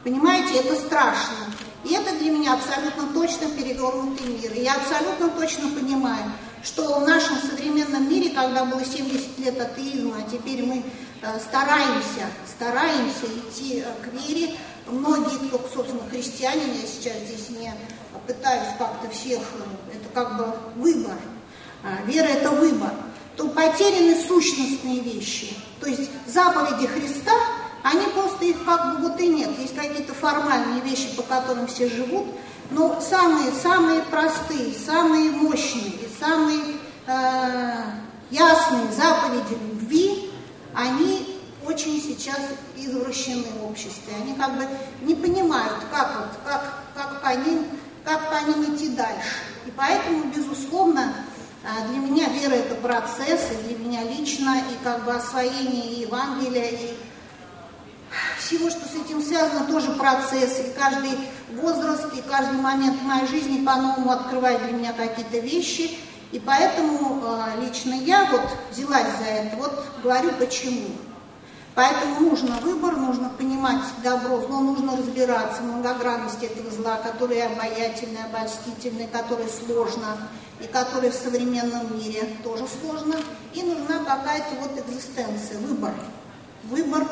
Понимаете, 0.03 0.59
это 0.59 0.75
страшно. 0.75 1.35
И 1.83 1.93
это 1.93 2.13
для 2.17 2.31
меня 2.31 2.53
абсолютно 2.53 3.07
точно 3.13 3.49
перевернутый 3.51 4.27
мир. 4.27 4.51
И 4.53 4.63
я 4.63 4.75
абсолютно 4.75 5.29
точно 5.29 5.69
понимаю, 5.69 6.31
что 6.63 6.99
в 6.99 7.07
нашем 7.07 7.37
современном 7.37 8.09
мире, 8.09 8.31
когда 8.31 8.65
было 8.65 8.83
70 8.83 9.39
лет 9.39 9.59
атеизма, 9.59 10.17
а 10.17 10.29
теперь 10.29 10.65
мы 10.65 10.83
э, 11.21 11.39
стараемся, 11.39 12.27
стараемся 12.45 13.25
идти 13.27 13.79
э, 13.85 13.85
к 14.03 14.13
вере, 14.13 14.55
многие, 14.87 15.47
кто, 15.47 15.59
собственно, 15.73 16.01
христиане, 16.09 16.63
я 16.81 16.87
сейчас 16.87 17.17
здесь 17.23 17.49
не 17.49 17.73
пытаюсь 18.27 18.67
как-то 18.77 19.09
всех, 19.09 19.39
э, 19.39 19.95
это 19.95 20.09
как 20.13 20.37
бы 20.37 20.53
выбор, 20.75 21.15
вера 22.05 22.27
это 22.27 22.49
выбор, 22.51 22.91
то 23.37 23.47
потеряны 23.47 24.21
сущностные 24.27 24.99
вещи. 24.99 25.53
То 25.79 25.87
есть 25.87 26.09
заповеди 26.27 26.87
Христа 26.87 27.31
они 27.91 28.05
просто 28.13 28.45
их 28.45 28.63
как 28.65 28.95
бы 28.95 29.07
вот 29.07 29.19
и 29.19 29.27
нет. 29.27 29.49
Есть 29.59 29.75
какие-то 29.75 30.13
формальные 30.13 30.81
вещи, 30.81 31.15
по 31.15 31.23
которым 31.23 31.67
все 31.67 31.89
живут, 31.89 32.27
но 32.71 32.99
самые, 33.01 33.51
самые 33.51 34.01
простые, 34.03 34.73
самые 34.73 35.31
мощные 35.31 35.99
самые 36.19 36.61
э, 37.07 37.83
ясные 38.29 38.91
заповеди 38.91 39.53
любви, 39.53 40.31
они 40.73 41.39
очень 41.65 42.01
сейчас 42.01 42.39
извращены 42.75 43.45
в 43.59 43.65
обществе. 43.65 44.13
Они 44.21 44.35
как 44.35 44.57
бы 44.57 44.67
не 45.01 45.15
понимают, 45.15 45.77
как, 45.91 46.15
вот, 46.17 46.39
как, 46.45 46.83
как, 46.95 47.21
по, 47.21 47.35
ним, 47.35 47.65
как 48.03 48.29
по 48.29 48.49
ним 48.49 48.75
идти 48.75 48.89
дальше. 48.89 49.29
И 49.65 49.71
поэтому, 49.71 50.25
безусловно, 50.35 51.13
э, 51.63 51.87
для 51.89 51.99
меня 51.99 52.27
вера 52.29 52.53
это 52.53 52.75
процесс, 52.75 53.47
и 53.51 53.67
для 53.67 53.77
меня 53.77 54.03
лично, 54.03 54.57
и 54.57 54.83
как 54.83 55.05
бы 55.05 55.13
освоение 55.13 55.93
и 55.93 56.01
Евангелия, 56.01 56.69
и 56.69 56.97
всего, 58.39 58.69
что 58.69 58.81
с 58.87 58.95
этим 58.95 59.21
связано, 59.21 59.65
тоже 59.65 59.91
процесс. 59.91 60.59
И 60.59 60.73
каждый 60.77 61.11
возраст, 61.61 62.13
и 62.13 62.21
каждый 62.21 62.59
момент 62.59 63.01
моей 63.03 63.27
жизни 63.27 63.65
по-новому 63.65 64.11
открывает 64.11 64.63
для 64.63 64.73
меня 64.73 64.93
какие-то 64.93 65.39
вещи. 65.39 65.97
И 66.31 66.39
поэтому 66.39 67.23
э, 67.23 67.65
лично 67.65 67.93
я 67.93 68.25
вот 68.31 68.41
взялась 68.71 69.07
за 69.17 69.25
это, 69.25 69.57
вот 69.57 69.83
говорю 70.03 70.31
почему. 70.33 70.89
Поэтому 71.73 72.19
нужно 72.19 72.57
выбор, 72.57 72.97
нужно 72.97 73.29
понимать 73.29 73.81
добро, 74.03 74.41
зло, 74.41 74.59
нужно 74.59 74.97
разбираться 74.97 75.61
в 75.61 75.65
многогранности 75.65 76.45
этого 76.45 76.69
зла, 76.69 76.97
которое 76.97 77.47
обаятельное, 77.47 78.25
обольстительное, 78.25 79.07
которое 79.07 79.47
сложно, 79.47 80.17
и 80.59 80.67
которое 80.67 81.09
в 81.09 81.15
современном 81.15 81.97
мире 81.97 82.27
тоже 82.43 82.65
сложно. 82.81 83.15
И 83.53 83.63
нужна 83.63 83.99
какая-то 83.99 84.55
вот 84.59 84.77
экзистенция, 84.77 85.57
выбор. 85.59 85.93
Выбор 86.65 87.07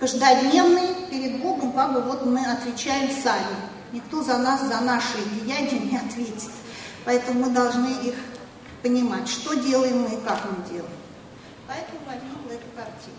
каждодневный 0.00 0.94
перед 1.10 1.42
Богом, 1.42 1.72
как 1.72 1.92
бы 1.92 2.00
вот 2.00 2.24
мы 2.26 2.44
отвечаем 2.44 3.10
сами. 3.10 3.56
Никто 3.92 4.22
за 4.22 4.38
нас, 4.38 4.62
за 4.62 4.80
наши 4.80 5.18
деяния 5.34 5.78
не 5.78 5.96
ответит. 5.96 6.50
Поэтому 7.04 7.46
мы 7.46 7.50
должны 7.50 7.88
их 8.02 8.14
понимать, 8.82 9.28
что 9.28 9.54
делаем 9.54 10.02
мы 10.02 10.08
и 10.08 10.20
как 10.24 10.40
мы 10.44 10.64
делаем. 10.68 10.90
Поэтому 11.68 12.00
возникла 12.06 12.52
эта 12.52 12.66
картина. 12.76 13.16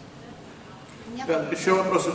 Так, 1.28 1.52
еще 1.60 1.74
вопросы? 1.74 2.12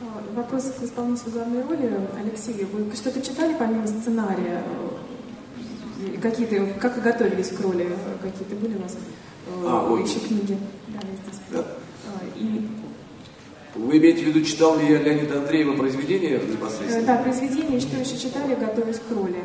А, 0.00 0.22
вопрос 0.34 0.64
к 0.78 0.82
исполнителю 0.82 1.30
главной 1.32 1.62
роли. 1.62 2.08
Алексей, 2.18 2.64
вы 2.64 2.94
что-то 2.94 3.22
читали 3.22 3.54
помимо 3.58 3.86
сценария? 3.86 4.62
Какие-то, 6.20 6.80
как 6.80 6.96
вы 6.96 7.02
готовились 7.02 7.50
к 7.50 7.60
роли? 7.60 7.96
Какие-то 8.20 8.56
были 8.56 8.76
у 8.76 8.82
вас 8.82 8.94
э, 8.94 9.64
а, 9.64 9.96
еще 10.02 10.18
книги? 10.18 10.58
Да, 10.88 10.98
здесь. 11.00 11.40
Да. 11.50 11.64
И... 12.36 12.81
Вы 13.74 13.96
имеете 13.96 14.24
в 14.24 14.28
виду, 14.28 14.44
читал 14.44 14.78
ли 14.78 14.86
я 14.86 14.98
Леонида 14.98 15.38
Андреева 15.38 15.74
произведение 15.76 16.38
непосредственно? 16.38 17.06
Да, 17.06 17.16
произведение, 17.16 17.80
что 17.80 17.96
еще 17.96 18.18
читали, 18.18 18.54
готовясь 18.54 18.98
к 18.98 19.10
роли? 19.10 19.42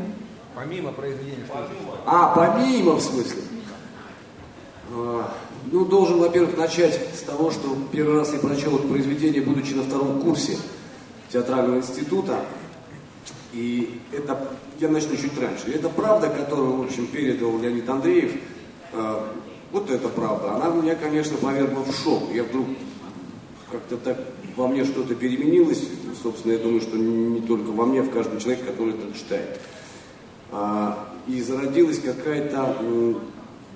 Помимо 0.53 0.91
произведения, 0.91 1.45
что 1.45 1.53
помимо. 1.55 1.97
А, 2.05 2.35
помимо 2.35 2.95
в 2.95 3.01
смысле? 3.01 3.41
А, 4.91 5.33
ну, 5.71 5.85
должен, 5.85 6.19
во-первых, 6.19 6.57
начать 6.57 6.99
с 7.15 7.21
того, 7.21 7.51
что 7.51 7.77
первый 7.91 8.15
раз 8.15 8.33
я 8.33 8.39
прочел 8.39 8.75
это 8.77 8.87
произведение, 8.87 9.41
будучи 9.41 9.73
на 9.73 9.83
втором 9.83 10.21
курсе 10.21 10.57
театрального 11.31 11.77
института. 11.77 12.41
И 13.53 14.01
это, 14.11 14.49
я 14.79 14.89
начну 14.89 15.15
чуть 15.15 15.39
раньше. 15.39 15.71
это 15.73 15.87
правда, 15.87 16.29
которую, 16.29 16.73
в 16.73 16.81
общем, 16.83 17.07
передал 17.07 17.57
Леонид 17.59 17.89
Андреев. 17.89 18.33
Э, 18.91 19.21
вот 19.71 19.89
это 19.89 20.09
правда. 20.09 20.55
Она 20.55 20.69
меня, 20.69 20.95
конечно, 20.95 21.37
повергла 21.37 21.83
в 21.83 21.95
шок. 21.95 22.23
Я 22.33 22.43
вдруг 22.43 22.67
как-то 23.71 23.97
так 23.97 24.17
во 24.55 24.67
мне 24.67 24.85
что-то 24.85 25.15
переменилось. 25.15 25.87
Собственно, 26.21 26.53
я 26.53 26.59
думаю, 26.59 26.81
что 26.81 26.97
не 26.97 27.41
только 27.41 27.71
во 27.71 27.85
мне, 27.85 28.01
а 28.01 28.03
в 28.03 28.09
каждом 28.09 28.39
человеке, 28.39 28.63
который 28.65 28.93
это 28.93 29.17
читает. 29.17 29.59
А, 30.51 31.09
и 31.27 31.41
зародилась 31.41 31.99
какая-то 31.99 32.75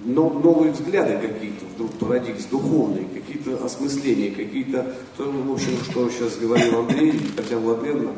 новые 0.04 0.72
взгляды 0.72 1.18
какие-то 1.18 1.66
вдруг 1.76 1.92
породились, 1.94 2.46
духовные, 2.46 3.06
какие-то 3.06 3.64
осмысления, 3.64 4.32
какие-то, 4.32 4.96
то, 5.18 5.32
в 5.32 5.52
общем, 5.52 5.78
что 5.90 6.10
сейчас 6.10 6.38
говорил 6.38 6.80
Андрей, 6.80 7.14
Татьяна 7.36 7.62
Владимировна, 7.62 8.12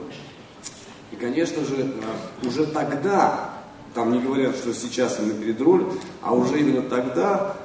и, 1.12 1.16
конечно 1.16 1.66
же, 1.66 1.76
э, 1.76 2.48
уже 2.48 2.66
тогда, 2.68 3.54
там 3.94 4.14
не 4.14 4.20
говорят, 4.20 4.56
что 4.56 4.74
сейчас 4.74 5.20
именно 5.20 5.34
перед 5.34 5.60
роль, 5.62 5.86
а 6.22 6.34
уже 6.34 6.60
именно 6.60 6.82
тогда 6.84 7.58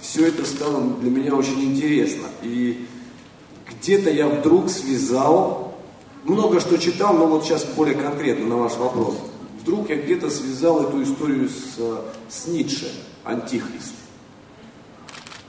все 0.00 0.26
это 0.26 0.44
стало 0.44 0.82
для 1.00 1.10
меня 1.10 1.34
очень 1.34 1.62
интересно. 1.64 2.26
И 2.42 2.86
где-то 3.80 4.10
я 4.10 4.28
вдруг 4.28 4.68
связал, 4.70 5.74
много 6.24 6.60
что 6.60 6.76
читал, 6.78 7.14
но 7.14 7.26
вот 7.26 7.44
сейчас 7.44 7.64
более 7.64 7.94
конкретно 7.94 8.46
на 8.46 8.56
ваш 8.56 8.76
вопрос. 8.76 9.16
Вдруг 9.60 9.90
я 9.90 9.96
где-то 9.96 10.30
связал 10.30 10.86
эту 10.86 11.02
историю 11.02 11.48
с, 11.48 11.78
с 12.28 12.46
Ницше, 12.46 12.90
Антихрист. 13.24 13.94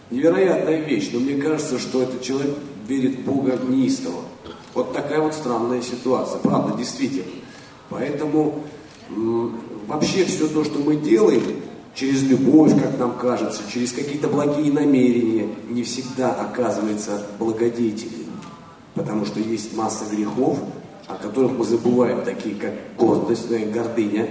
Невероятная 0.10 0.82
вещь, 0.82 1.10
но 1.14 1.20
мне 1.20 1.36
кажется, 1.36 1.80
что 1.80 2.02
этот 2.02 2.22
человек 2.22 2.56
верит 2.88 3.20
в 3.20 3.22
Бога 3.26 3.60
неистово. 3.68 4.22
Вот 4.74 4.94
такая 4.94 5.20
вот 5.22 5.34
странная 5.34 5.82
ситуация, 5.82 6.40
правда, 6.40 6.78
действительно. 6.78 7.32
Поэтому 7.90 8.64
вообще 9.88 10.26
все 10.26 10.48
то, 10.48 10.64
что 10.64 10.80
мы 10.80 10.96
делаем, 10.96 11.62
через 11.98 12.22
любовь, 12.24 12.80
как 12.80 13.00
нам 13.00 13.18
кажется, 13.18 13.64
через 13.72 13.92
какие-то 13.92 14.28
благие 14.28 14.72
намерения, 14.72 15.50
не 15.68 15.82
всегда 15.82 16.32
оказывается 16.32 17.26
благодетельным. 17.40 18.28
Потому 18.94 19.26
что 19.26 19.40
есть 19.40 19.76
масса 19.76 20.06
грехов, 20.12 20.60
о 21.08 21.16
которых 21.16 21.54
мы 21.54 21.66
забываем, 21.66 22.24
такие 22.24 22.56
как 22.56 22.74
гордость, 22.98 23.50
гордыня, 23.50 24.30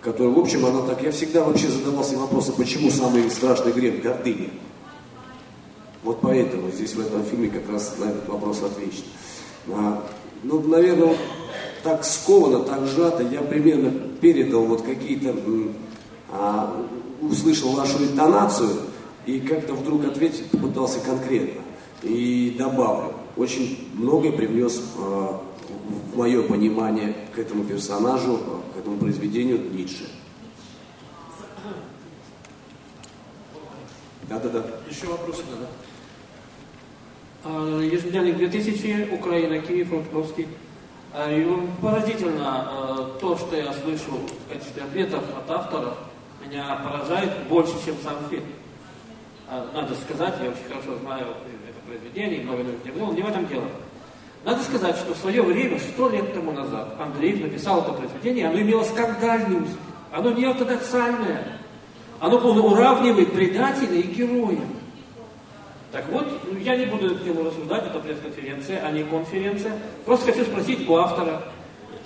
которая, 0.00 0.34
в 0.34 0.38
общем, 0.38 0.64
она 0.64 0.80
так... 0.82 1.02
Я 1.02 1.12
всегда 1.12 1.44
вообще 1.44 1.68
задавался 1.68 2.16
вопросом, 2.16 2.54
почему 2.56 2.90
самый 2.90 3.30
страшный 3.30 3.72
грех– 3.72 4.02
гордыня. 4.02 4.48
Вот 6.02 6.20
поэтому 6.22 6.70
здесь 6.70 6.94
в 6.94 7.00
этом 7.00 7.24
фильме 7.24 7.50
как 7.50 7.68
раз 7.70 7.94
на 7.98 8.04
этот 8.04 8.26
вопрос 8.26 8.62
отвечен. 8.62 9.04
А, 9.68 10.02
ну, 10.42 10.60
наверное, 10.62 11.14
так 11.82 12.06
скованно, 12.06 12.60
так 12.60 12.86
сжато, 12.86 13.22
я 13.22 13.42
примерно 13.42 13.92
передал 14.22 14.64
вот 14.64 14.80
какие-то, 14.80 15.34
услышал 17.20 17.72
вашу 17.72 18.02
интонацию 18.04 18.70
и 19.26 19.40
как-то 19.40 19.74
вдруг 19.74 20.04
ответить 20.04 20.50
попытался 20.50 21.00
конкретно. 21.00 21.62
И 22.02 22.56
добавлю, 22.58 23.14
очень 23.36 23.90
многое 23.94 24.32
привнес 24.32 24.82
а, 24.98 25.42
в 25.68 26.16
мое 26.16 26.42
понимание 26.42 27.14
к 27.34 27.38
этому 27.38 27.64
персонажу, 27.64 28.38
к 28.74 28.78
этому 28.78 28.96
произведению 28.98 29.60
Ницше. 29.72 30.08
Да-да-да. 34.28 34.64
Еще 34.88 35.06
вопросы? 35.06 35.42
Да. 35.50 35.66
Ежедневник 37.82 38.36
2000, 38.36 39.08
Украина, 39.12 39.58
Киев, 39.60 39.92
Ростовский. 39.92 40.46
И 41.28 41.56
поразительно 41.82 43.10
то, 43.20 43.36
что 43.36 43.56
я 43.56 43.72
слышу 43.72 44.12
в 44.12 44.52
качестве 44.52 44.84
ответов 44.84 45.24
от 45.36 45.50
авторов, 45.50 45.96
меня 46.50 46.80
поражает 46.84 47.30
больше, 47.48 47.72
чем 47.84 47.94
сам 48.02 48.16
фильм. 48.28 48.44
Надо 49.72 49.94
сказать, 49.94 50.34
я 50.42 50.50
очень 50.50 50.64
хорошо 50.68 50.98
знаю 50.98 51.26
это 51.68 51.80
произведение, 51.86 52.42
много 52.42 52.62
лет 52.62 52.84
не 52.84 52.90
был, 52.90 53.12
не 53.12 53.22
в 53.22 53.28
этом 53.28 53.46
дело. 53.46 53.64
Надо 54.44 54.62
сказать, 54.62 54.96
что 54.96 55.14
в 55.14 55.18
свое 55.18 55.42
время, 55.42 55.78
сто 55.78 56.08
лет 56.08 56.32
тому 56.34 56.52
назад, 56.52 56.96
Андреев 56.98 57.40
написал 57.40 57.82
это 57.82 57.92
произведение, 57.92 58.48
оно 58.48 58.60
имело 58.60 58.82
скандальный 58.82 59.58
успех. 59.58 59.78
Оно 60.12 60.32
не 60.32 60.44
ортодоксальное. 60.44 61.58
Оно 62.18 62.38
уравнивает 62.38 63.32
предателя 63.32 63.94
и 63.94 64.02
героя. 64.02 64.60
Так 65.92 66.08
вот, 66.10 66.26
я 66.60 66.76
не 66.76 66.86
буду 66.86 67.14
эту 67.14 67.24
тему 67.24 67.44
рассуждать, 67.44 67.86
это 67.86 67.98
пресс-конференция, 67.98 68.84
а 68.84 68.90
не 68.90 69.04
конференция. 69.04 69.72
Просто 70.04 70.32
хочу 70.32 70.44
спросить 70.44 70.88
у 70.88 70.96
автора, 70.96 71.42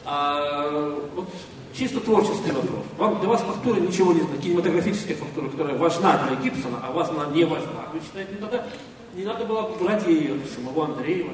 а, 0.04 0.98
вот, 1.14 1.28
чисто 1.76 2.00
творческий 2.00 2.52
вопрос. 2.52 2.84
Вам, 2.96 3.20
для 3.20 3.28
вас 3.28 3.40
фактура 3.42 3.80
ничего 3.80 4.12
не 4.12 4.20
знает, 4.20 4.40
кинематографическая 4.40 5.16
фактура, 5.16 5.48
которая 5.48 5.76
важна 5.76 6.26
для 6.28 6.36
Гибсона, 6.36 6.78
а 6.82 6.92
вас 6.92 7.10
она 7.10 7.26
не 7.26 7.44
важна. 7.44 7.88
Вы 7.92 8.00
считаете, 8.00 8.34
не 8.34 8.40
надо, 8.40 8.66
не 9.14 9.24
надо 9.24 9.44
было 9.44 9.62
брать 9.80 10.06
ее, 10.06 10.36
самого 10.54 10.86
Андреева? 10.86 11.32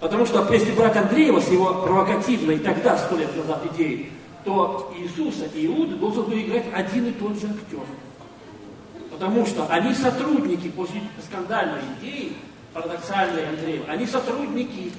Потому 0.00 0.26
что 0.26 0.46
если 0.52 0.72
брать 0.72 0.96
Андреева 0.96 1.40
с 1.40 1.48
его 1.50 1.82
провокативной 1.82 2.58
тогда, 2.58 2.96
сто 2.98 3.16
лет 3.16 3.34
назад, 3.36 3.62
идеей, 3.74 4.12
то 4.44 4.92
Иисуса 4.98 5.46
и 5.54 5.66
Иуду 5.66 5.96
должен 5.96 6.24
был 6.24 6.38
играть 6.38 6.66
один 6.72 7.06
и 7.06 7.12
тот 7.12 7.40
же 7.40 7.46
актер. 7.46 7.84
Потому 9.10 9.46
что 9.46 9.66
они 9.68 9.94
сотрудники 9.94 10.68
после 10.68 11.00
скандальной 11.26 11.80
идеи, 11.98 12.34
парадоксальной 12.72 13.48
Андреева, 13.48 13.86
они 13.88 14.06
сотрудники. 14.06 14.92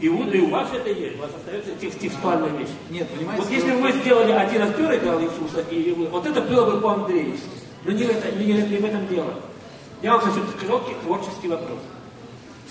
И 0.00 0.08
у, 0.08 0.26
и 0.28 0.40
у 0.40 0.48
вас 0.48 0.68
это 0.72 0.88
есть, 0.88 1.16
у 1.18 1.20
вас 1.20 1.30
остается 1.36 1.98
текстуальная 1.98 2.50
вещь. 2.50 2.70
Нет, 2.88 3.08
понимаете? 3.08 3.42
Вот 3.42 3.52
если 3.52 3.70
бы 3.72 3.82
вы 3.82 3.92
сделали 3.92 4.32
один 4.32 4.62
актер 4.62 4.96
играл 4.96 5.20
Иисуса, 5.20 5.60
и 5.70 5.92
вы, 5.92 6.06
вот 6.06 6.26
это 6.26 6.40
было 6.40 6.70
бы 6.70 6.80
по-андреевски. 6.80 7.48
Но 7.84 7.92
не, 7.92 8.04
это, 8.04 8.32
не, 8.32 8.44
не 8.46 8.76
в 8.78 8.84
этом 8.84 9.06
дело. 9.08 9.34
Я 10.00 10.12
вам 10.12 10.20
хочу 10.20 10.40
короткий 10.58 10.94
творческий 11.02 11.48
вопрос. 11.48 11.78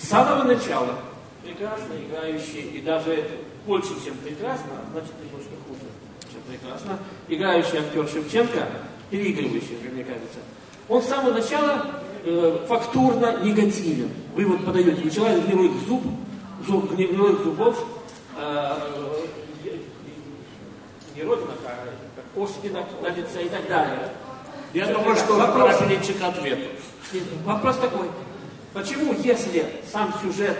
С 0.00 0.08
самого 0.08 0.42
начала 0.42 0.96
прекрасно 1.44 1.94
играющий, 1.94 2.62
и 2.74 2.80
даже 2.80 3.24
больше, 3.66 3.90
чем 4.04 4.14
прекрасно, 4.16 4.70
а 4.78 4.90
значит 4.92 5.12
немножко 5.24 5.52
хуже, 5.68 5.86
чем 6.32 6.40
прекрасно, 6.48 6.98
играющий 7.28 7.78
актер 7.78 8.08
Шевченко, 8.08 8.66
переигрывающий, 9.10 9.78
мне 9.92 10.04
кажется, 10.04 10.40
он 10.88 11.02
с 11.02 11.06
самого 11.06 11.34
начала 11.34 11.86
э, 12.24 12.64
фактурно 12.68 13.40
негативен. 13.42 14.10
Вы 14.34 14.46
вот 14.46 14.64
подаете, 14.64 15.06
у 15.06 15.10
человека 15.10 15.46
гнилых 15.46 15.72
зуб, 15.86 16.02
зуб, 16.66 16.92
гнилых 16.92 17.42
зубов, 17.44 17.84
э, 18.36 18.76
не 21.14 21.22
родина, 21.22 21.52
а 21.64 22.42
оспинок 22.42 22.86
на 23.02 23.08
лице 23.08 23.44
и 23.44 23.48
так 23.48 23.68
далее. 23.68 24.10
Я 24.72 24.86
думаю, 24.86 25.16
что 25.16 25.34
вопрос 25.34 25.78
перечек 25.78 26.22
ответ. 26.22 26.58
Вопрос 27.44 27.76
такой. 27.78 28.08
Почему, 28.72 29.12
если 29.14 29.82
сам 29.90 30.14
сюжет 30.22 30.56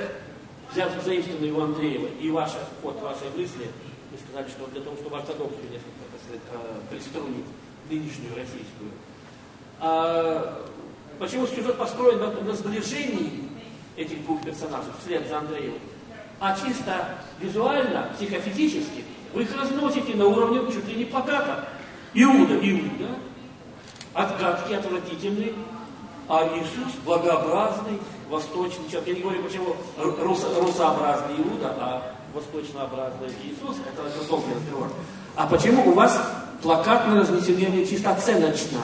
взят 0.72 0.90
заимствованный 1.04 1.52
у 1.52 1.60
Андреева 1.62 2.08
и 2.20 2.30
ваша, 2.30 2.58
вот 2.82 3.00
ваши 3.00 3.24
мысли, 3.36 3.68
вы 4.10 4.18
сказали, 4.18 4.48
что 4.48 4.66
для 4.72 4.80
того, 4.82 4.96
чтобы 4.96 5.16
ортодоксию 5.16 5.70
несколько, 5.70 6.02
так 6.10 6.20
сказать, 6.24 6.42
э, 6.52 6.90
пристроить, 6.90 7.44
нынешнюю 7.88 8.34
российскую, 8.36 8.90
а, 9.80 10.66
почему 11.18 11.46
сюжет 11.46 11.76
построен 11.76 12.18
на, 12.18 12.30
на 12.30 12.52
сближении 12.52 13.48
этих 13.96 14.24
двух 14.24 14.42
персонажей 14.42 14.92
вслед 15.00 15.26
за 15.28 15.38
Андреевым? 15.38 15.80
А 16.40 16.56
чисто 16.56 17.18
визуально, 17.38 18.08
психофизически, 18.16 19.04
вы 19.34 19.42
их 19.42 19.54
разносите 19.54 20.16
на 20.16 20.26
уровне 20.26 20.60
чуть 20.72 20.88
ли 20.88 20.94
не 20.94 21.04
плаката. 21.04 21.68
Иуда, 22.14 22.54
Иуда, 22.54 23.10
отгадки 24.14 24.72
отвратительные, 24.72 25.52
а 26.28 26.46
Иисус 26.56 26.94
благообразный, 27.04 28.00
восточный 28.30 28.88
человек. 28.88 29.08
Я 29.08 29.14
не 29.16 29.20
говорю, 29.20 29.42
почему 29.42 29.76
рус, 29.98 30.46
русообразный 30.58 31.36
Иуда, 31.36 31.76
а 31.78 32.14
восточнообразный 32.32 33.28
Иисус, 33.44 33.76
это, 33.86 34.26
долгий 34.26 34.54
разговор. 34.54 34.88
А 35.36 35.46
почему 35.46 35.90
у 35.90 35.92
вас 35.92 36.20
плакатное 36.62 37.20
разнесение 37.20 37.86
чисто 37.86 38.12
оценочно? 38.12 38.78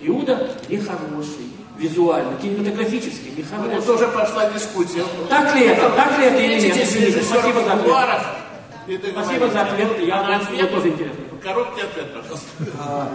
Иуда 0.00 0.50
нехороший, 0.68 1.52
визуально, 1.78 2.36
кинематографически, 2.36 3.32
нехороший. 3.36 3.78
Это 3.78 3.92
уже 3.92 4.08
пошла 4.08 4.50
дискуссия. 4.50 5.04
Так 5.28 5.54
ли 5.54 5.66
это? 5.66 5.90
Так 5.90 6.18
ли 6.18 6.26
это 6.26 6.38
или 6.40 6.60
нет? 6.60 6.76
Извините, 6.76 7.22
спасибо 7.22 7.60
за 7.62 7.72
ответ. 7.74 9.10
Спасибо 9.12 9.48
за 9.48 9.62
ответ. 9.62 10.00
Я, 10.00 10.22
На 10.22 10.50
мне 10.50 10.64
тоже 10.66 10.88
интересно. 10.88 11.24
Короткий 11.42 11.82
ответ, 11.82 12.12
пожалуйста. 12.14 12.46
А, 12.80 13.08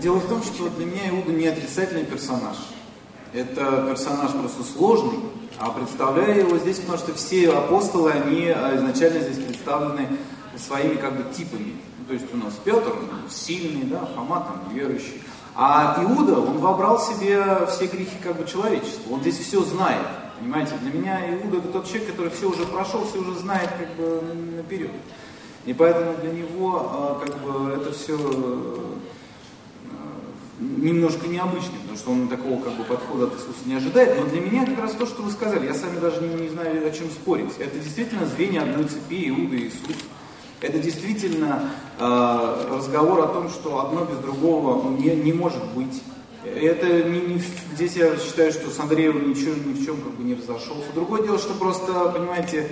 Дело 0.00 0.16
в 0.16 0.28
том, 0.28 0.42
что 0.42 0.68
для 0.70 0.84
меня 0.84 1.08
Иуда 1.10 1.32
не 1.32 1.46
отрицательный 1.46 2.04
персонаж. 2.04 2.56
Это 3.32 3.86
персонаж 3.88 4.32
просто 4.32 4.62
сложный, 4.62 5.18
а 5.58 5.70
представляю 5.70 6.38
его 6.40 6.58
здесь, 6.58 6.78
потому 6.78 6.98
что 6.98 7.14
все 7.14 7.50
апостолы, 7.50 8.10
они 8.12 8.48
а, 8.48 8.76
изначально 8.76 9.20
здесь 9.20 9.44
представлены 9.44 10.08
своими 10.56 10.96
как 10.96 11.16
бы 11.16 11.32
типами. 11.34 11.76
То 12.08 12.14
есть 12.14 12.26
у 12.32 12.36
нас 12.36 12.54
Петр, 12.64 12.92
сильный, 13.30 13.84
да, 13.84 14.06
Фома 14.14 14.40
там 14.46 14.74
верующий. 14.74 15.22
А 15.58 16.02
Иуда, 16.02 16.38
он 16.38 16.58
вобрал 16.58 16.98
в 16.98 17.02
себе 17.02 17.66
все 17.66 17.86
грехи 17.86 18.16
как 18.22 18.36
бы 18.36 18.46
человечества. 18.46 19.14
Он 19.14 19.20
здесь 19.22 19.38
все 19.38 19.62
знает. 19.62 20.06
Понимаете, 20.38 20.74
для 20.82 20.92
меня 20.92 21.18
Иуда 21.34 21.58
это 21.58 21.68
тот 21.68 21.86
человек, 21.86 22.10
который 22.10 22.30
все 22.30 22.50
уже 22.50 22.66
прошел, 22.66 23.06
все 23.06 23.18
уже 23.18 23.38
знает 23.38 23.70
как 23.78 23.88
бы 23.96 24.22
наперед. 24.56 24.90
И 25.64 25.72
поэтому 25.72 26.14
для 26.18 26.30
него 26.30 26.90
а, 26.92 27.24
как 27.24 27.38
бы 27.38 27.72
это 27.72 27.92
все 27.92 28.18
немножко 30.58 31.26
необычный, 31.26 31.78
потому 31.80 31.98
что 31.98 32.10
он 32.10 32.28
такого 32.28 32.60
как 32.62 32.74
бы 32.74 32.84
подхода 32.84 33.24
от 33.24 33.34
Иисуса 33.34 33.66
не 33.66 33.74
ожидает. 33.74 34.18
Но 34.18 34.26
для 34.26 34.40
меня 34.40 34.66
как 34.66 34.78
раз 34.78 34.92
то, 34.92 35.06
что 35.06 35.22
вы 35.22 35.30
сказали, 35.30 35.66
я 35.66 35.74
с 35.74 35.82
вами 35.82 35.98
даже 35.98 36.20
не, 36.22 36.34
не 36.34 36.48
знаю, 36.48 36.86
о 36.86 36.90
чем 36.90 37.10
спорить. 37.10 37.52
Это 37.58 37.78
действительно 37.78 38.26
звенья 38.26 38.62
одной 38.62 38.84
цепи, 38.84 39.28
Иуда 39.28 39.56
и 39.56 39.68
Иисус. 39.68 39.96
Это 40.60 40.78
действительно 40.78 41.70
э, 41.98 42.66
разговор 42.70 43.20
о 43.20 43.26
том, 43.28 43.50
что 43.50 43.80
одно 43.80 44.04
без 44.04 44.18
другого 44.18 44.90
не, 44.96 45.14
не 45.14 45.32
может 45.32 45.62
быть. 45.74 46.02
Это 46.44 47.02
не, 47.02 47.20
не, 47.20 47.42
здесь 47.74 47.96
я 47.96 48.16
считаю, 48.16 48.52
что 48.52 48.70
с 48.70 48.78
Андреем 48.78 49.28
ничего 49.28 49.54
ни 49.54 49.74
в 49.74 49.84
чем 49.84 49.96
как 50.00 50.12
бы 50.12 50.24
не 50.24 50.34
разошелся. 50.34 50.92
Другое 50.94 51.22
дело, 51.22 51.38
что 51.38 51.54
просто, 51.54 52.10
понимаете, 52.10 52.68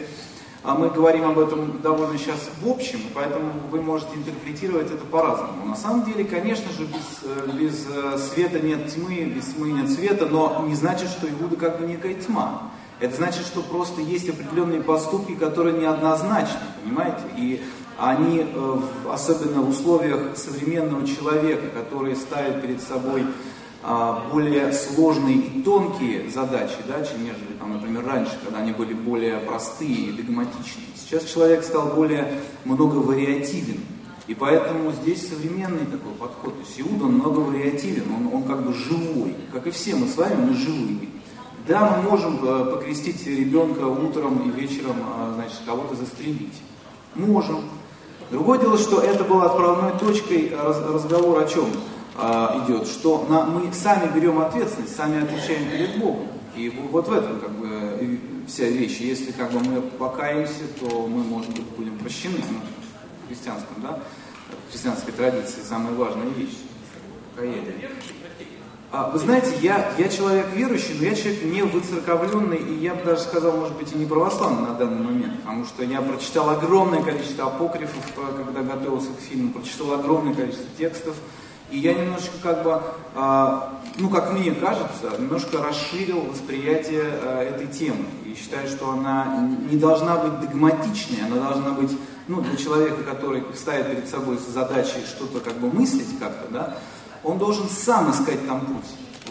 а 0.62 0.75
мы 0.75 0.88
говорим 0.88 1.27
об 1.27 1.38
этом 1.38 1.83
довольно 1.83 2.16
сейчас 2.16 2.49
в 2.62 2.66
общем, 2.66 3.01
поэтому 3.12 3.53
вы 3.70 3.83
можете 3.83 4.14
интерпретировать 4.14 4.90
это 4.90 5.05
по-разному. 5.05 5.66
На 5.66 5.77
самом 5.77 6.07
деле, 6.07 6.25
конечно 6.25 6.73
же, 6.73 6.87
без, 6.87 7.23
э, 7.23 7.51
без 7.61 7.87
э, 7.87 8.18
света 8.18 8.61
нет 8.61 8.90
тьмы, 8.94 9.27
без 9.27 9.44
тьмы 9.53 9.73
нет 9.73 9.90
света, 9.90 10.25
но 10.25 10.64
не 10.66 10.75
значит, 10.75 11.11
что 11.11 11.29
Иуда 11.29 11.57
как 11.57 11.81
бы 11.81 11.87
некая 11.87 12.14
тьма. 12.14 12.70
Это 13.01 13.16
значит, 13.16 13.44
что 13.44 13.61
просто 13.61 14.01
есть 14.01 14.29
определенные 14.31 14.81
поступки, 14.81 15.35
которые 15.35 15.77
неоднозначны, 15.77 16.61
понимаете? 16.85 17.23
И 17.37 17.62
они, 17.99 18.47
э, 18.47 18.77
особенно 19.11 19.62
в 19.62 19.70
условиях 19.70 20.37
современного 20.37 21.07
человека, 21.07 21.68
который 21.68 22.16
ставит 22.16 22.61
перед 22.62 22.81
собой 22.81 23.25
а, 23.87 24.27
более 24.33 24.73
сложные 24.73 25.37
и 25.37 25.62
тонкие 25.62 26.31
задачи, 26.31 26.77
да, 26.88 27.05
чем 27.05 27.23
нежели, 27.23 27.53
там, 27.61 27.75
например, 27.75 28.07
раньше, 28.07 28.33
когда 28.42 28.61
они 28.61 28.73
были 28.73 28.94
более 28.94 29.37
простые 29.40 30.07
и 30.07 30.12
догматичные. 30.12 30.87
Сейчас 30.97 31.25
человек 31.25 31.62
стал 31.62 31.88
более 31.88 32.40
многовариативен. 32.64 33.81
И 34.27 34.35
поэтому 34.35 34.90
здесь 34.92 35.29
современный 35.29 35.85
такой 35.85 36.12
подход. 36.18 36.55
То 36.55 36.61
есть 36.61 36.81
Иуда, 36.81 37.05
многовариативен, 37.05 38.05
он, 38.11 38.35
он 38.35 38.44
как 38.44 38.64
бы 38.64 38.73
живой. 38.73 39.35
Как 39.53 39.66
и 39.66 39.70
все 39.70 39.94
мы 39.94 40.07
с 40.09 40.16
вами, 40.16 40.47
мы 40.47 40.55
живые. 40.55 41.11
Да, 41.68 41.99
мы 41.99 42.11
можем 42.11 42.38
э, 42.42 42.64
покрестить 42.73 43.27
ребенка 43.27 43.85
утром 43.85 44.49
и 44.49 44.61
вечером, 44.61 44.97
а, 45.03 45.33
значит, 45.35 45.59
кого-то 45.66 45.94
застрелить. 45.94 46.55
Можем. 47.14 47.64
Другое 48.31 48.59
дело, 48.59 48.79
что 48.79 49.00
это 49.00 49.24
было 49.24 49.46
отправной 49.46 49.92
точкой 49.98 50.53
разговора 50.57 51.44
о 51.44 51.48
чем? 51.48 51.66
а, 52.16 52.64
идет, 52.64 52.87
что 52.87 53.27
на, 53.29 53.44
мы 53.44 53.72
сами 53.72 54.12
берем 54.14 54.38
ответственность, 54.38 54.94
сами 54.94 55.22
отвечаем 55.22 55.70
перед 55.70 55.98
Богом. 55.98 56.29
И 56.57 56.68
вот 56.90 57.09
в 57.09 57.12
этом 57.12 57.40
как 57.40 57.50
бы 57.50 58.20
вся 58.46 58.64
вещь. 58.64 58.98
Если 59.00 59.33
как 59.33 59.50
бы 59.50 59.61
мы 59.61 59.81
покаемся, 59.83 60.68
то 60.81 61.07
мы, 61.07 61.24
может 61.24 61.50
быть, 61.50 61.64
будем 61.77 61.98
прощены. 61.98 62.38
Ну, 62.38 62.61
в 63.24 63.29
христианском, 63.29 63.83
да, 63.83 64.00
в 64.68 64.70
христианской 64.70 65.12
традиции 65.12 65.61
самая 65.68 65.94
важная 65.94 66.29
вещь. 66.29 66.59
Покаяние. 67.35 67.90
А, 68.97 69.11
вы 69.11 69.19
знаете, 69.19 69.53
я, 69.61 69.93
я 69.99 70.09
человек 70.09 70.47
верующий, 70.55 70.95
но 70.97 71.05
я 71.05 71.17
человек 71.17 71.43
не 71.43 71.63
выцерковленный, 71.63 72.59
и 72.59 72.75
я 72.75 72.95
бы 72.95 73.03
даже 73.03 73.23
сказал, 73.23 73.57
может 73.57 73.77
быть, 73.77 73.93
и 73.93 73.99
не 73.99 74.07
православный 74.07 74.69
на 74.69 74.75
данный 74.75 75.05
момент, 75.05 75.41
потому 75.41 75.65
что 75.65 75.83
я 75.83 76.01
прочитал 76.01 76.49
огромное 76.51 77.03
количество 77.03 77.47
апокрифов, 77.47 78.05
э, 78.17 78.45
когда 78.45 78.63
готовился 78.63 79.09
к 79.09 79.19
фильму, 79.19 79.51
прочитал 79.51 79.95
огромное 79.95 80.33
количество 80.33 80.69
текстов, 80.79 81.17
и 81.73 81.79
я 81.79 81.93
немножечко 81.93 82.37
как 82.41 82.63
бы, 82.63 82.83
э, 83.17 83.61
ну 83.99 84.11
как 84.11 84.33
мне 84.33 84.53
кажется, 84.53 85.11
немножко 85.19 85.61
расширил 85.61 86.21
восприятие 86.21 87.03
э, 87.21 87.53
этой 87.53 87.67
темы. 87.67 88.05
И 88.25 88.37
считаю, 88.37 88.69
что 88.69 88.93
она 88.93 89.51
не 89.69 89.77
должна 89.77 90.19
быть 90.19 90.39
догматичной, 90.39 91.27
она 91.27 91.49
должна 91.49 91.71
быть, 91.71 91.91
ну 92.29 92.43
для 92.43 92.57
человека, 92.57 93.03
который 93.03 93.43
ставит 93.57 93.89
перед 93.89 94.09
собой 94.09 94.39
задачей 94.39 95.05
что-то 95.05 95.41
как 95.41 95.55
бы 95.55 95.67
мыслить 95.67 96.17
как-то, 96.21 96.47
да, 96.53 96.79
он 97.25 97.39
должен 97.39 97.69
сам 97.69 98.11
искать 98.11 98.47
там 98.47 98.61
путь 98.61 98.85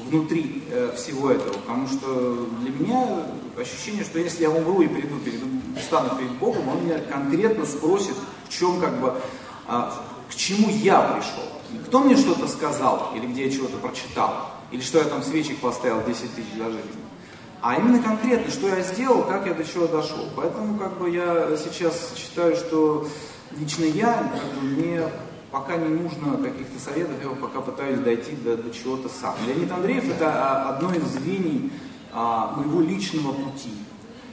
внутри 0.10 0.63
э, 0.69 0.93
всего 0.95 1.32
этого, 1.32 1.53
потому 1.53 1.88
что 1.88 2.47
для 2.62 2.71
меня 2.71 3.25
ощущение, 3.58 4.03
что 4.03 4.19
если 4.19 4.43
я 4.43 4.49
умру 4.49 4.82
и 4.82 4.88
приду 4.88 5.17
перед, 5.19 5.39
стану 5.84 6.17
перед 6.17 6.32
Богом, 6.34 6.67
он 6.69 6.86
меня 6.86 6.99
конкретно 6.99 7.65
спросит, 7.65 8.15
в 8.47 8.49
чем 8.49 8.79
как 8.79 8.99
бы, 8.99 9.13
э, 9.67 9.91
к 10.29 10.36
чему 10.36 10.69
я 10.69 11.01
пришел. 11.01 11.43
Кто 11.88 11.99
мне 11.99 12.15
что-то 12.15 12.47
сказал, 12.47 13.13
или 13.15 13.25
где 13.27 13.45
я 13.45 13.51
чего-то 13.51 13.77
прочитал, 13.77 14.51
или 14.71 14.82
что 14.82 14.99
я 14.99 15.06
там 15.06 15.23
свечек 15.23 15.60
поставил 15.60 16.03
10 16.06 16.36
тысяч 16.36 16.58
за 16.58 16.65
жизнь. 16.65 16.99
А 17.62 17.77
именно 17.77 18.01
конкретно, 18.03 18.51
что 18.51 18.67
я 18.67 18.82
сделал, 18.82 19.23
как 19.23 19.47
я 19.47 19.53
до 19.53 19.63
чего 19.63 19.88
дошел. 19.88 20.27
Поэтому 20.36 20.77
как 20.77 20.97
бы 20.99 21.10
я 21.10 21.56
сейчас 21.56 22.13
считаю, 22.17 22.56
что 22.56 23.08
лично 23.58 23.86
я, 23.86 24.32
как 24.34 24.60
бы, 24.60 24.67
мне 24.67 25.01
пока 25.53 25.77
не 25.77 25.87
нужно 25.87 26.35
каких-то 26.37 26.77
советов, 26.83 27.15
я 27.23 27.29
пока 27.29 27.61
пытаюсь 27.61 27.99
дойти 27.99 28.33
до, 28.43 28.57
до 28.57 28.69
чего-то 28.71 29.07
сам. 29.07 29.35
Леонид 29.47 29.71
Андреев 29.71 30.09
это 30.09 30.27
а, 30.27 30.75
одно 30.75 30.93
из 30.93 31.03
звений 31.03 31.71
а, 32.11 32.53
моего 32.57 32.81
личного 32.81 33.31
пути. 33.31 33.71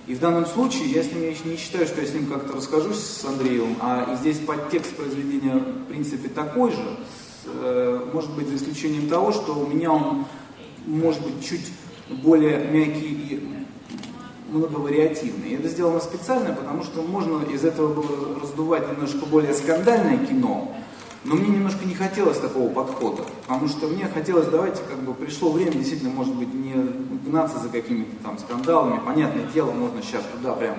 И 0.09 0.15
в 0.17 0.19
данном 0.19 0.47
случае 0.47 0.91
я 0.91 1.05
с 1.05 1.13
ним 1.13 1.23
я 1.23 1.35
не 1.45 1.57
считаю, 1.57 1.87
что 1.87 2.01
я 2.01 2.09
с 2.09 2.13
ним 2.13 2.27
как-то 2.27 2.55
расскажусь 2.57 2.99
с 2.99 3.25
Андреем, 3.25 3.77
а 3.81 4.13
и 4.13 4.17
здесь 4.17 4.39
подтекст 4.39 4.97
произведения 4.97 5.55
в 5.55 5.85
принципе 5.85 6.29
такой 6.29 6.73
же, 6.73 6.99
Э, 7.47 8.07
может 8.13 8.31
быть, 8.33 8.49
за 8.49 8.57
исключением 8.57 9.09
того, 9.09 9.33
что 9.33 9.55
у 9.55 9.67
меня 9.67 9.93
он 9.93 10.25
может 10.87 11.23
быть 11.23 11.45
чуть 11.45 11.73
более 12.23 12.67
мягкий 12.67 13.07
и 13.07 13.67
многовариативный. 14.51 15.51
И 15.51 15.55
это 15.55 15.69
сделано 15.69 16.01
специально, 16.01 16.55
потому 16.55 16.83
что 16.83 17.03
можно 17.03 17.45
из 17.51 17.65
этого 17.65 17.95
было 17.95 18.41
раздувать 18.41 18.91
немножко 18.91 19.25
более 19.27 19.55
скандальное 19.55 20.19
кино, 20.27 20.75
но 21.25 21.35
мне 21.35 21.49
немножко 21.49 21.85
не 21.85 21.95
хотелось 21.95 22.39
такого 22.39 22.71
подхода, 22.71 23.25
потому 23.43 23.69
что 23.69 23.89
мне 23.89 24.07
хотелось, 24.07 24.47
давайте, 24.47 24.83
как 24.89 24.99
бы 25.01 25.13
пришло 25.13 25.53
время, 25.53 25.73
действительно, 25.73 26.11
может 26.11 26.35
быть, 26.35 26.53
не 26.55 26.75
гнаться 27.27 27.59
за 27.59 27.69
какими-то 27.69 28.17
там 28.23 28.39
скандалами. 28.39 29.01
Понятное 29.05 29.45
дело, 29.53 29.73
можно 29.73 30.03
сейчас 30.03 30.23
туда 30.35 30.55
прям 30.55 30.77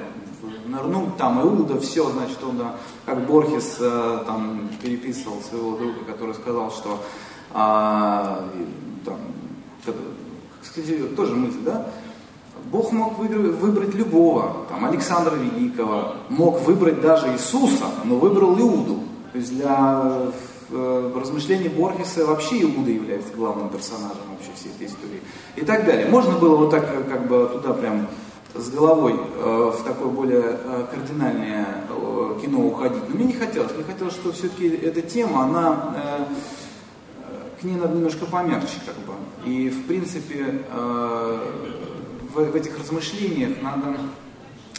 нырнуть, 0.65 1.17
там 1.17 1.41
Иуда, 1.41 1.79
все, 1.79 2.09
значит, 2.09 2.43
он, 2.43 2.59
как 3.05 3.27
Борхес 3.27 3.77
э, 3.79 4.23
там 4.25 4.69
переписывал 4.81 5.41
своего 5.41 5.75
друга, 5.77 6.05
который 6.07 6.33
сказал, 6.33 6.71
что 6.71 7.03
а, 7.53 8.49
там, 9.05 9.17
кстати, 10.61 11.03
тоже 11.15 11.35
мысль, 11.35 11.61
да? 11.63 11.87
Бог 12.71 12.91
мог 12.91 13.17
выбрать 13.17 13.93
любого, 13.95 14.65
там, 14.69 14.85
Александра 14.85 15.35
Великого, 15.35 16.15
мог 16.29 16.61
выбрать 16.61 17.01
даже 17.01 17.31
Иисуса, 17.33 17.85
но 18.05 18.17
выбрал 18.17 18.57
Иуду. 18.57 18.99
То 19.31 19.37
есть 19.37 19.55
для 19.55 20.31
э, 20.69 21.13
размышлений 21.15 21.69
Борхеса 21.69 22.25
вообще 22.25 22.63
Иуда 22.63 22.91
является 22.91 23.33
главным 23.33 23.69
персонажем 23.69 24.23
вообще 24.29 24.51
всей 24.55 24.71
этой 24.71 24.87
истории. 24.87 25.21
И 25.55 25.61
так 25.61 25.85
далее. 25.85 26.07
Можно 26.07 26.37
было 26.37 26.55
вот 26.57 26.71
так 26.71 26.87
как 27.07 27.27
бы 27.27 27.49
туда 27.53 27.73
прям 27.73 28.07
с 28.53 28.69
головой 28.69 29.15
э, 29.17 29.71
в 29.73 29.83
такое 29.83 30.09
более 30.09 30.43
э, 30.43 30.85
кардинальное 30.91 31.85
э, 31.89 32.39
кино 32.41 32.65
уходить. 32.65 33.07
Но 33.07 33.15
мне 33.15 33.25
не 33.25 33.33
хотелось. 33.33 33.71
Мне 33.73 33.83
хотелось, 33.83 34.13
что 34.13 34.31
все-таки 34.31 34.67
эта 34.67 35.01
тема, 35.01 35.43
она 35.43 35.95
э, 35.95 36.25
к 37.61 37.63
ней 37.63 37.75
надо 37.75 37.95
немножко 37.95 38.25
помягче, 38.25 38.79
как 38.85 38.95
бы. 39.05 39.13
И 39.45 39.69
в 39.69 39.85
принципе 39.85 40.65
э, 40.69 41.51
в, 42.33 42.55
этих 42.55 42.77
размышлениях 42.77 43.61
надо 43.61 43.97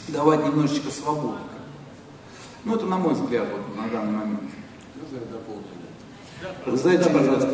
давать 0.09 0.45
немножечко 0.45 0.91
свободы. 0.91 1.39
Ну, 2.65 2.77
это 2.77 2.87
на 2.87 2.97
мой 2.97 3.15
взгляд 3.15 3.47
вот, 3.51 3.77
на 3.77 3.91
данный 3.91 4.13
момент. 4.13 4.41
Вы 6.67 6.77
знаете, 6.77 7.05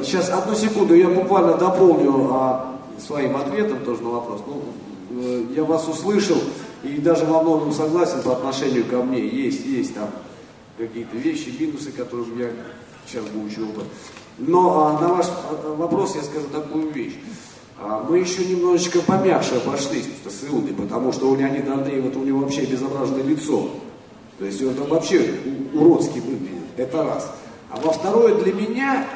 сейчас 0.05 0.31
одну 0.31 0.55
секунду, 0.55 0.94
я 0.94 1.09
буквально 1.09 1.57
дополню 1.57 2.29
а, 2.31 2.79
своим 2.99 3.37
ответом 3.37 3.85
тоже 3.85 4.03
на 4.03 4.11
вопрос. 4.11 4.42
Ну, 4.47 4.62
Э, 5.11 5.44
я 5.57 5.64
вас 5.64 5.88
услышал 5.88 6.38
и 6.83 6.99
даже 6.99 7.25
во 7.25 7.42
многом 7.42 7.73
согласен 7.73 8.23
по 8.23 8.33
отношению 8.33 8.85
ко 8.85 9.03
мне. 9.03 9.27
Есть, 9.27 9.64
есть 9.64 9.94
там 9.94 10.11
какие-то 10.77 11.16
вещи, 11.16 11.55
минусы, 11.59 11.92
которые 11.92 12.27
я 12.38 12.51
сейчас 13.07 13.25
учил 13.35 13.66
бы. 13.66 13.85
Но 14.38 14.87
а, 14.87 15.01
на 15.01 15.14
ваш 15.14 15.27
а, 15.27 15.75
вопрос 15.75 16.14
я 16.14 16.23
скажу 16.23 16.47
такую 16.49 16.90
вещь. 16.92 17.14
А 17.81 18.05
мы 18.09 18.18
еще 18.18 18.44
немножечко 18.44 19.01
помягче 19.01 19.57
обошлись 19.57 20.07
с 20.27 20.49
Иудой, 20.49 20.75
потому 20.75 21.12
что 21.12 21.31
у 21.31 21.37
Леонида 21.37 21.75
Андреева 21.75 22.16
у 22.18 22.25
него 22.25 22.40
вообще 22.40 22.64
безобразное 22.64 23.23
лицо. 23.23 23.71
То 24.38 24.44
есть 24.44 24.62
он 24.62 24.74
там 24.74 24.87
вообще 24.87 25.35
уродский 25.74 26.20
выглядит. 26.20 26.62
Это 26.77 27.03
раз. 27.03 27.31
А 27.70 27.79
во 27.81 27.92
второе, 27.92 28.35
для 28.37 28.53
меня 28.53 29.07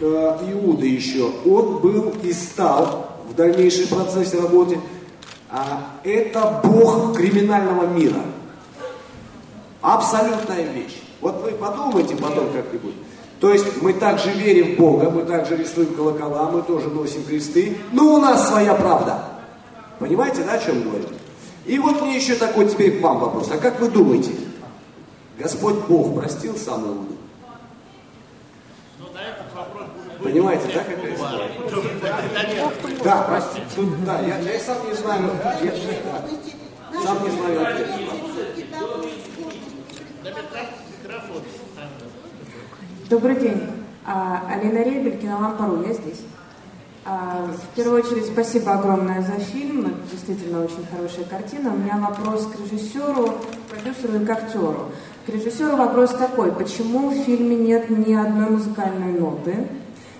э, 0.00 0.38
Иуда 0.52 0.86
еще, 0.86 1.30
он 1.44 1.78
был 1.78 2.14
и 2.22 2.32
стал 2.32 3.18
в 3.28 3.34
дальнейшем 3.34 3.88
процессе 3.88 4.38
работы, 4.40 4.80
а 5.50 5.98
это 6.02 6.60
бог 6.64 7.16
криминального 7.16 7.86
мира. 7.86 8.22
Абсолютная 9.82 10.64
вещь. 10.72 11.02
Вот 11.20 11.42
вы 11.42 11.52
подумайте 11.52 12.16
потом 12.16 12.50
как-нибудь. 12.52 12.94
То 13.40 13.52
есть 13.52 13.82
мы 13.82 13.92
также 13.92 14.30
верим 14.30 14.74
в 14.74 14.78
Бога, 14.78 15.10
мы 15.10 15.24
также 15.24 15.56
рисуем 15.56 15.94
колокола, 15.94 16.50
мы 16.50 16.62
тоже 16.62 16.88
носим 16.88 17.24
кресты, 17.24 17.76
но 17.92 18.14
у 18.14 18.18
нас 18.18 18.48
своя 18.48 18.74
правда. 18.74 19.24
Понимаете, 19.98 20.42
да, 20.44 20.54
о 20.54 20.58
чем 20.58 20.82
говорю? 20.82 21.06
И 21.66 21.78
вот 21.78 22.00
мне 22.02 22.16
еще 22.16 22.34
такой 22.34 22.68
теперь 22.68 22.98
к 22.98 23.02
вам 23.02 23.18
вопрос. 23.18 23.50
А 23.50 23.58
как 23.58 23.80
вы 23.80 23.88
думаете, 23.88 24.30
Господь 25.40 25.76
Бог 25.88 26.14
простил 26.20 26.54
самую 26.56 26.96
Иуду? 26.96 27.16
Понимаете, 30.22 30.66
да, 30.74 30.84
какая 30.84 31.14
история? 31.14 32.70
Да, 33.02 33.22
простите. 33.22 33.64
Да, 34.04 34.20
я, 34.20 34.60
сам 34.60 34.86
не 34.86 34.94
знаю, 34.94 35.30
я 35.62 35.72
сам 37.02 37.24
не 37.24 37.30
знаю. 37.30 37.60
Добрый 43.08 43.36
день. 43.36 43.62
А, 44.04 44.42
Алина 44.50 44.82
Ребель, 44.82 45.18
кинолампа.ру, 45.18 45.82
я 45.84 45.94
здесь. 45.94 46.20
А, 47.06 47.46
в 47.46 47.74
первую 47.74 48.02
очередь, 48.02 48.26
спасибо 48.26 48.74
огромное 48.74 49.22
за 49.22 49.42
фильм. 49.42 49.94
Действительно 50.10 50.62
очень 50.64 50.86
хорошая 50.94 51.24
картина. 51.24 51.72
У 51.72 51.78
меня 51.78 51.96
вопрос 51.96 52.46
к 52.46 52.60
режиссеру, 52.60 53.38
продюсеру 53.70 54.20
и 54.20 54.26
к 54.26 54.30
актеру. 54.30 54.90
К 55.30 55.34
режиссеру 55.34 55.76
вопрос 55.76 56.10
такой. 56.10 56.50
Почему 56.50 57.10
в 57.10 57.14
фильме 57.24 57.54
нет 57.54 57.88
ни 57.88 58.14
одной 58.14 58.50
музыкальной 58.50 59.12
ноты? 59.12 59.68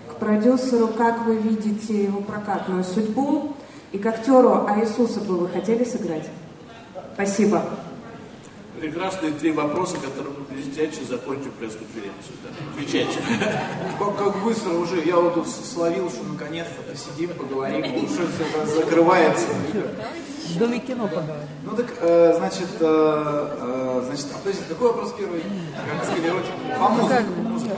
К 0.08 0.14
продюсеру, 0.14 0.86
как 0.86 1.26
вы 1.26 1.36
видите 1.36 2.04
его 2.04 2.20
прокатную 2.20 2.84
судьбу? 2.84 3.56
И 3.90 3.98
к 3.98 4.06
актеру, 4.06 4.66
а 4.68 4.80
Иисуса 4.80 5.20
бы 5.20 5.36
вы 5.36 5.48
хотели 5.48 5.82
сыграть? 5.82 6.30
Спасибо 7.14 7.64
прекрасные 8.80 9.32
три 9.32 9.52
вопроса, 9.52 9.96
которые 9.96 10.34
мы 10.38 10.54
блестяще 10.54 11.04
закончим 11.06 11.52
пресс-конференцию. 11.58 12.34
Да. 12.42 12.50
Отвечайте. 12.72 13.18
Как, 13.98 14.16
как 14.16 14.42
быстро 14.42 14.72
уже, 14.72 15.04
я 15.04 15.16
вот 15.16 15.34
тут 15.34 15.46
словил, 15.46 16.08
что 16.08 16.22
наконец-то 16.24 16.80
посидим, 16.90 17.30
поговорим, 17.36 17.84
уже 18.04 18.26
закрывается. 18.74 19.46
В 20.50 20.58
доме 20.58 20.80
кино 20.80 21.06
поговорим. 21.06 21.46
Ну 21.64 21.76
так, 21.76 21.86
э, 22.00 22.34
значит, 22.36 22.68
э, 22.80 23.48
э, 23.60 24.02
значит, 24.06 24.26
а, 24.34 24.38
подождите, 24.38 24.66
какой 24.68 24.88
вопрос 24.88 25.14
первый? 25.16 25.42
Как 25.42 26.04
сказали, 26.04 26.42
по 26.78 26.88
музыке. 26.88 27.74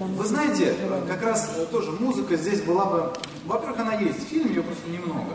Вы 0.00 0.24
знаете, 0.26 0.74
как 1.08 1.22
раз 1.22 1.50
тоже 1.70 1.92
музыка 1.92 2.36
здесь 2.36 2.62
была 2.62 2.84
бы, 2.86 3.12
во-первых, 3.46 3.80
она 3.80 3.94
есть, 3.94 4.26
в 4.26 4.28
фильме 4.28 4.54
ее 4.54 4.62
просто 4.62 4.88
немного. 4.90 5.34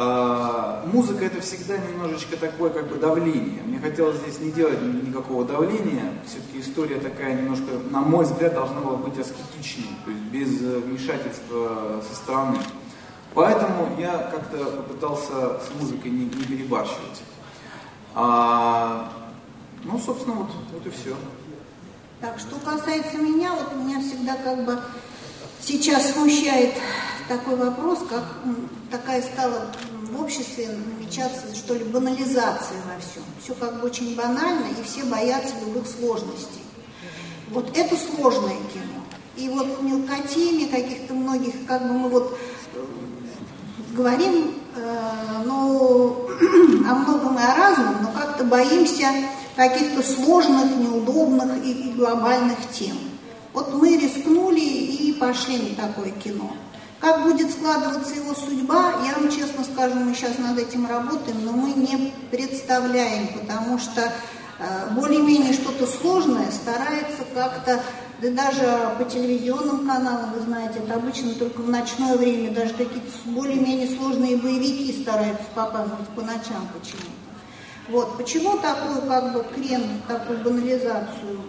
А, 0.00 0.86
музыка 0.92 1.24
это 1.24 1.40
всегда 1.40 1.76
немножечко 1.76 2.36
такое 2.36 2.70
как 2.70 2.86
бы 2.86 2.96
давление. 2.96 3.62
Мне 3.64 3.78
хотелось 3.80 4.18
здесь 4.18 4.38
не 4.38 4.52
делать 4.52 4.80
никакого 4.80 5.44
давления. 5.44 6.12
Все-таки 6.24 6.60
история 6.60 7.00
такая 7.00 7.34
немножко, 7.34 7.66
на 7.90 8.00
мой 8.00 8.24
взгляд, 8.24 8.54
должна 8.54 8.80
была 8.80 8.96
быть 8.96 9.18
аскетичнее, 9.18 9.96
то 10.04 10.10
есть 10.10 10.22
без 10.22 10.62
э, 10.62 10.78
вмешательства 10.78 12.00
со 12.08 12.14
стороны. 12.14 12.58
Поэтому 13.38 13.88
я 14.00 14.18
как-то 14.32 14.64
попытался 14.64 15.60
с 15.60 15.80
музыкой 15.80 16.10
не, 16.10 16.24
не 16.24 16.42
перебарщивать. 16.42 17.22
А, 18.12 19.12
ну, 19.84 19.96
собственно, 20.00 20.34
вот, 20.34 20.48
вот 20.72 20.84
и 20.84 20.90
все. 20.90 21.14
Так, 22.20 22.40
что 22.40 22.56
касается 22.56 23.16
меня, 23.18 23.52
вот 23.54 23.76
меня 23.76 24.00
всегда 24.00 24.34
как 24.34 24.64
бы 24.64 24.80
сейчас 25.60 26.14
смущает 26.14 26.74
такой 27.28 27.54
вопрос, 27.54 28.00
как 28.10 28.24
такая 28.90 29.22
стала 29.22 29.70
в 30.10 30.20
обществе 30.20 30.70
намечаться, 30.70 31.54
что 31.54 31.74
ли, 31.74 31.84
банализация 31.84 32.78
во 32.92 32.98
всем. 33.00 33.22
Все 33.40 33.54
как 33.54 33.78
бы 33.78 33.86
очень 33.86 34.16
банально, 34.16 34.66
и 34.66 34.82
все 34.82 35.04
боятся 35.04 35.54
любых 35.64 35.86
сложностей. 35.86 36.64
Вот 37.50 37.70
это 37.78 37.94
сложное 37.96 38.56
кино. 38.74 38.98
И 39.36 39.48
вот 39.48 39.78
в 39.78 39.84
мелкотеме 39.84 40.66
каких-то 40.66 41.14
многих, 41.14 41.54
как 41.68 41.86
бы 41.86 41.94
мы 41.94 42.08
вот 42.08 42.36
говорим, 43.98 44.54
э, 44.76 45.42
ну, 45.44 46.28
о 46.88 46.94
многом 46.94 47.36
и 47.36 47.42
о 47.42 47.54
разном, 47.54 47.96
но 48.02 48.12
как-то 48.12 48.44
боимся 48.44 49.08
каких-то 49.56 50.02
сложных, 50.02 50.76
неудобных 50.76 51.64
и, 51.64 51.72
и 51.72 51.92
глобальных 51.92 52.58
тем. 52.72 52.96
Вот 53.52 53.74
мы 53.74 53.96
рискнули 53.96 54.60
и 54.60 55.12
пошли 55.14 55.58
на 55.58 55.86
такое 55.86 56.10
кино. 56.10 56.52
Как 57.00 57.24
будет 57.24 57.50
складываться 57.50 58.14
его 58.14 58.34
судьба, 58.34 58.94
я 59.04 59.18
вам 59.18 59.30
честно 59.30 59.64
скажу, 59.64 59.96
мы 59.96 60.14
сейчас 60.14 60.38
над 60.38 60.58
этим 60.58 60.86
работаем, 60.86 61.44
но 61.44 61.52
мы 61.52 61.72
не 61.72 62.12
представляем, 62.30 63.28
потому 63.28 63.78
что 63.78 64.12
э, 64.58 64.90
более-менее 64.92 65.54
что-то 65.54 65.86
сложное 65.86 66.50
старается 66.52 67.24
как-то, 67.34 67.82
да 68.20 68.30
даже 68.30 68.96
по 68.98 69.04
телевизионным 69.04 69.86
каналам, 69.86 70.32
вы 70.32 70.40
знаете, 70.40 70.80
это 70.80 70.94
обычно 70.94 71.34
только 71.34 71.60
в 71.60 71.68
ночное 71.68 72.16
время, 72.16 72.52
даже 72.52 72.70
какие-то 72.70 73.10
более-менее 73.26 73.96
сложные 73.96 74.36
боевики 74.36 75.02
стараются 75.02 75.46
показывать 75.54 76.08
по 76.16 76.22
ночам 76.22 76.66
почему-то. 76.78 77.12
Вот, 77.88 78.16
почему 78.16 78.58
такую 78.58 79.02
как 79.02 79.32
бы 79.32 79.44
крем, 79.54 79.82
такую 80.08 80.40
банализацию? 80.40 81.40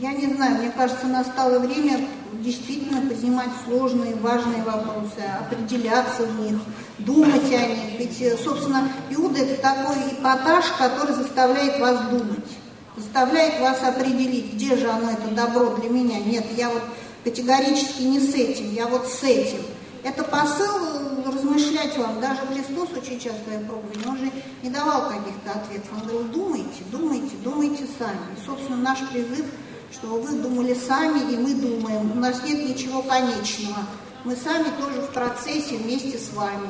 Я 0.00 0.12
не 0.12 0.34
знаю, 0.34 0.58
мне 0.58 0.70
кажется, 0.70 1.06
настало 1.06 1.60
время 1.60 2.00
действительно 2.32 3.00
поднимать 3.00 3.50
сложные, 3.64 4.16
важные 4.16 4.62
вопросы, 4.62 5.22
определяться 5.40 6.24
в 6.24 6.40
них, 6.40 6.58
думать 6.98 7.52
о 7.52 7.66
них. 7.66 7.98
Ведь, 7.98 8.42
собственно, 8.42 8.88
Иуда– 9.10 9.38
это 9.40 9.60
такой 9.62 9.96
эпатаж, 10.12 10.66
который 10.78 11.14
заставляет 11.14 11.80
вас 11.80 12.00
думать, 12.10 12.57
заставляет 12.98 13.60
вас 13.60 13.82
определить, 13.82 14.54
где 14.54 14.76
же 14.76 14.88
оно, 14.88 15.10
это 15.10 15.28
добро 15.28 15.76
для 15.76 15.88
меня. 15.88 16.20
Нет, 16.20 16.44
я 16.56 16.68
вот 16.68 16.82
категорически 17.24 18.02
не 18.02 18.20
с 18.20 18.34
этим, 18.34 18.72
я 18.74 18.86
вот 18.86 19.06
с 19.08 19.22
этим. 19.22 19.62
Это 20.02 20.22
посыл 20.24 20.76
э, 20.76 21.30
размышлять 21.30 21.96
вам. 21.96 22.20
Даже 22.20 22.40
Христос 22.52 22.90
очень 22.96 23.18
часто 23.18 23.50
я 23.50 23.58
пробую, 23.60 23.92
он 24.06 24.18
же 24.18 24.30
не 24.62 24.70
давал 24.70 25.08
каких-то 25.08 25.52
ответов. 25.52 25.90
Он 25.92 26.08
говорил, 26.08 26.24
думайте, 26.28 26.82
думайте, 26.90 27.36
думайте 27.42 27.84
сами. 27.98 28.18
И, 28.36 28.46
собственно, 28.46 28.76
наш 28.76 28.98
призыв– 29.08 29.46
что 29.92 30.08
вы 30.08 30.38
думали 30.38 30.74
сами, 30.74 31.32
и 31.32 31.36
мы 31.36 31.54
думаем. 31.54 32.12
У 32.12 32.14
нас 32.16 32.42
нет 32.44 32.68
ничего 32.68 33.02
конечного. 33.02 33.86
Мы 34.24 34.36
сами 34.36 34.68
тоже 34.78 35.00
в 35.00 35.10
процессе 35.12 35.76
вместе 35.76 36.18
с 36.18 36.32
вами. 36.32 36.68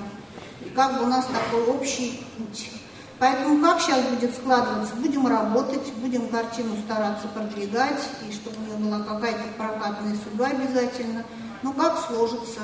И 0.64 0.68
как 0.70 0.98
бы 0.98 1.04
у 1.04 1.06
нас 1.08 1.26
такой 1.26 1.66
общий 1.74 2.22
путь. 2.36 2.70
Поэтому 3.18 3.60
как 3.60 3.80
сейчас 3.80 4.04
будет 4.06 4.34
складываться? 4.34 4.94
Будем 4.94 5.26
работать, 5.26 5.92
будем 5.94 6.28
картину 6.28 6.76
стараться 6.84 7.26
продвигать, 7.28 8.00
и 8.28 8.32
чтобы 8.32 8.56
у 8.58 8.66
нее 8.66 8.76
была 8.76 9.00
какая-то 9.00 9.42
прокатная 9.56 10.16
судьба 10.22 10.46
обязательно. 10.46 11.24
Ну 11.62 11.72
как 11.72 11.98
сложится? 11.98 12.60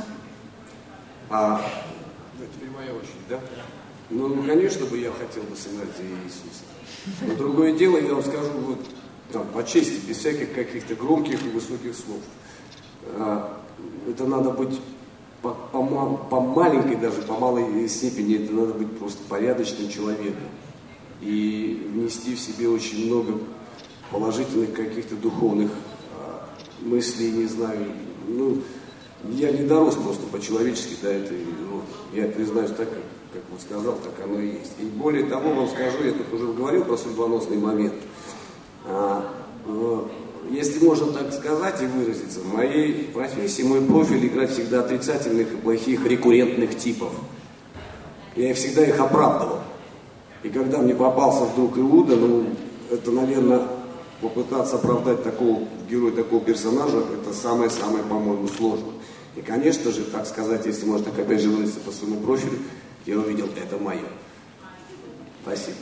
А, 1.31 1.61
ну, 2.39 2.45
теперь 2.55 2.71
моя 2.71 2.93
очередь, 2.93 3.29
да? 3.29 3.41
Ну, 4.11 4.43
конечно 4.45 4.87
бы 4.87 4.99
я 4.99 5.11
хотел 5.11 5.43
бы 5.45 5.57
сыграть 5.57 5.89
Иисуса. 5.99 6.65
Но 7.23 7.35
другое 7.35 7.73
дело, 7.73 7.97
я 7.97 8.15
вам 8.15 8.23
скажу, 8.23 8.51
вот 8.59 8.79
там, 9.33 9.47
по 9.49 9.65
чести, 9.65 10.07
без 10.07 10.19
всяких 10.19 10.55
каких-то 10.55 10.95
громких 10.95 11.45
и 11.45 11.49
высоких 11.49 11.97
слов. 11.97 12.21
А, 13.17 13.61
это 14.09 14.25
надо 14.27 14.51
быть 14.51 14.81
по, 15.45 15.51
по, 15.73 16.17
по 16.31 16.41
маленькой 16.41 16.97
даже, 16.97 17.21
по 17.23 17.35
малой 17.35 17.87
степени, 17.89 18.43
это 18.43 18.53
надо 18.55 18.73
быть 18.75 18.99
просто 18.99 19.19
порядочным 19.29 19.91
человеком. 19.91 20.49
И 21.21 21.87
внести 21.93 22.35
в 22.35 22.41
себе 22.41 22.69
очень 22.69 23.07
много 23.07 23.39
положительных 24.11 24.73
каких-то 24.73 25.17
духовных 25.17 25.71
а, 26.19 26.49
мыслей, 26.81 27.31
не 27.33 27.45
знаю, 27.45 27.87
ну, 28.27 28.63
я 29.31 29.53
не 29.53 29.67
дорос 29.67 29.97
просто 29.97 30.27
по-человечески 30.27 30.97
до 31.03 31.11
этой, 31.11 31.39
ну, 31.39 31.83
я 32.13 32.29
признаюсь 32.29 32.71
так, 32.71 32.89
как, 32.89 33.03
как 33.33 33.43
вот 33.51 33.61
сказал, 33.61 33.95
так 33.97 34.25
оно 34.25 34.41
и 34.41 34.59
есть. 34.59 34.73
И 34.81 34.85
более 34.85 35.27
того, 35.27 35.53
вам 35.53 35.69
скажу, 35.69 36.05
я 36.05 36.13
тут 36.13 36.33
уже 36.33 36.53
говорил 36.53 36.85
про 36.85 36.97
судьбоносный 36.97 37.59
момент– 37.59 37.95
а, 38.87 39.34
если 40.55 40.85
можно 40.85 41.13
так 41.13 41.33
сказать 41.33 41.83
и 41.83 41.87
выразиться, 41.87 42.41
в 42.41 42.55
моей 42.55 43.05
профессии 43.13 43.63
мой 43.63 43.81
профиль 43.81 44.27
играть 44.27 44.51
всегда 44.51 44.81
отрицательных 44.81 45.53
и 45.53 45.57
плохих 45.57 46.07
рекуррентных 46.07 46.79
типов. 46.79 47.13
Я 48.37 48.55
всегда 48.55 48.85
их 48.85 48.99
оправдывал. 49.01 49.61
И 50.43 50.49
когда 50.49 50.79
мне 50.79 50.95
попался 50.95 51.45
вдруг 51.45 51.79
Иуда, 51.79 52.17
ну, 52.17 52.47
это, 52.91 53.11
наверное, 53.11 53.67
попытаться 54.21 54.77
оправдать 54.77 55.23
такого 55.23 55.61
героя, 55.89 56.13
такого 56.13 56.41
персонажа, 56.41 56.99
это 56.99 57.33
самое-самое, 57.33 58.05
по-моему, 58.05 58.49
сложно. 58.49 58.93
И, 59.37 59.41
конечно 59.41 59.91
же, 59.91 60.05
так 60.05 60.27
сказать, 60.27 60.67
если 60.67 60.87
можно 60.87 61.07
так 61.07 61.19
опять 61.19 61.41
же 61.41 61.49
выразиться 61.49 61.81
по 61.81 61.91
своему 61.91 62.21
профилю, 62.21 62.59
я 63.07 63.19
увидел, 63.19 63.49
это 63.57 63.83
мое. 63.83 64.01
Спасибо. 65.43 65.77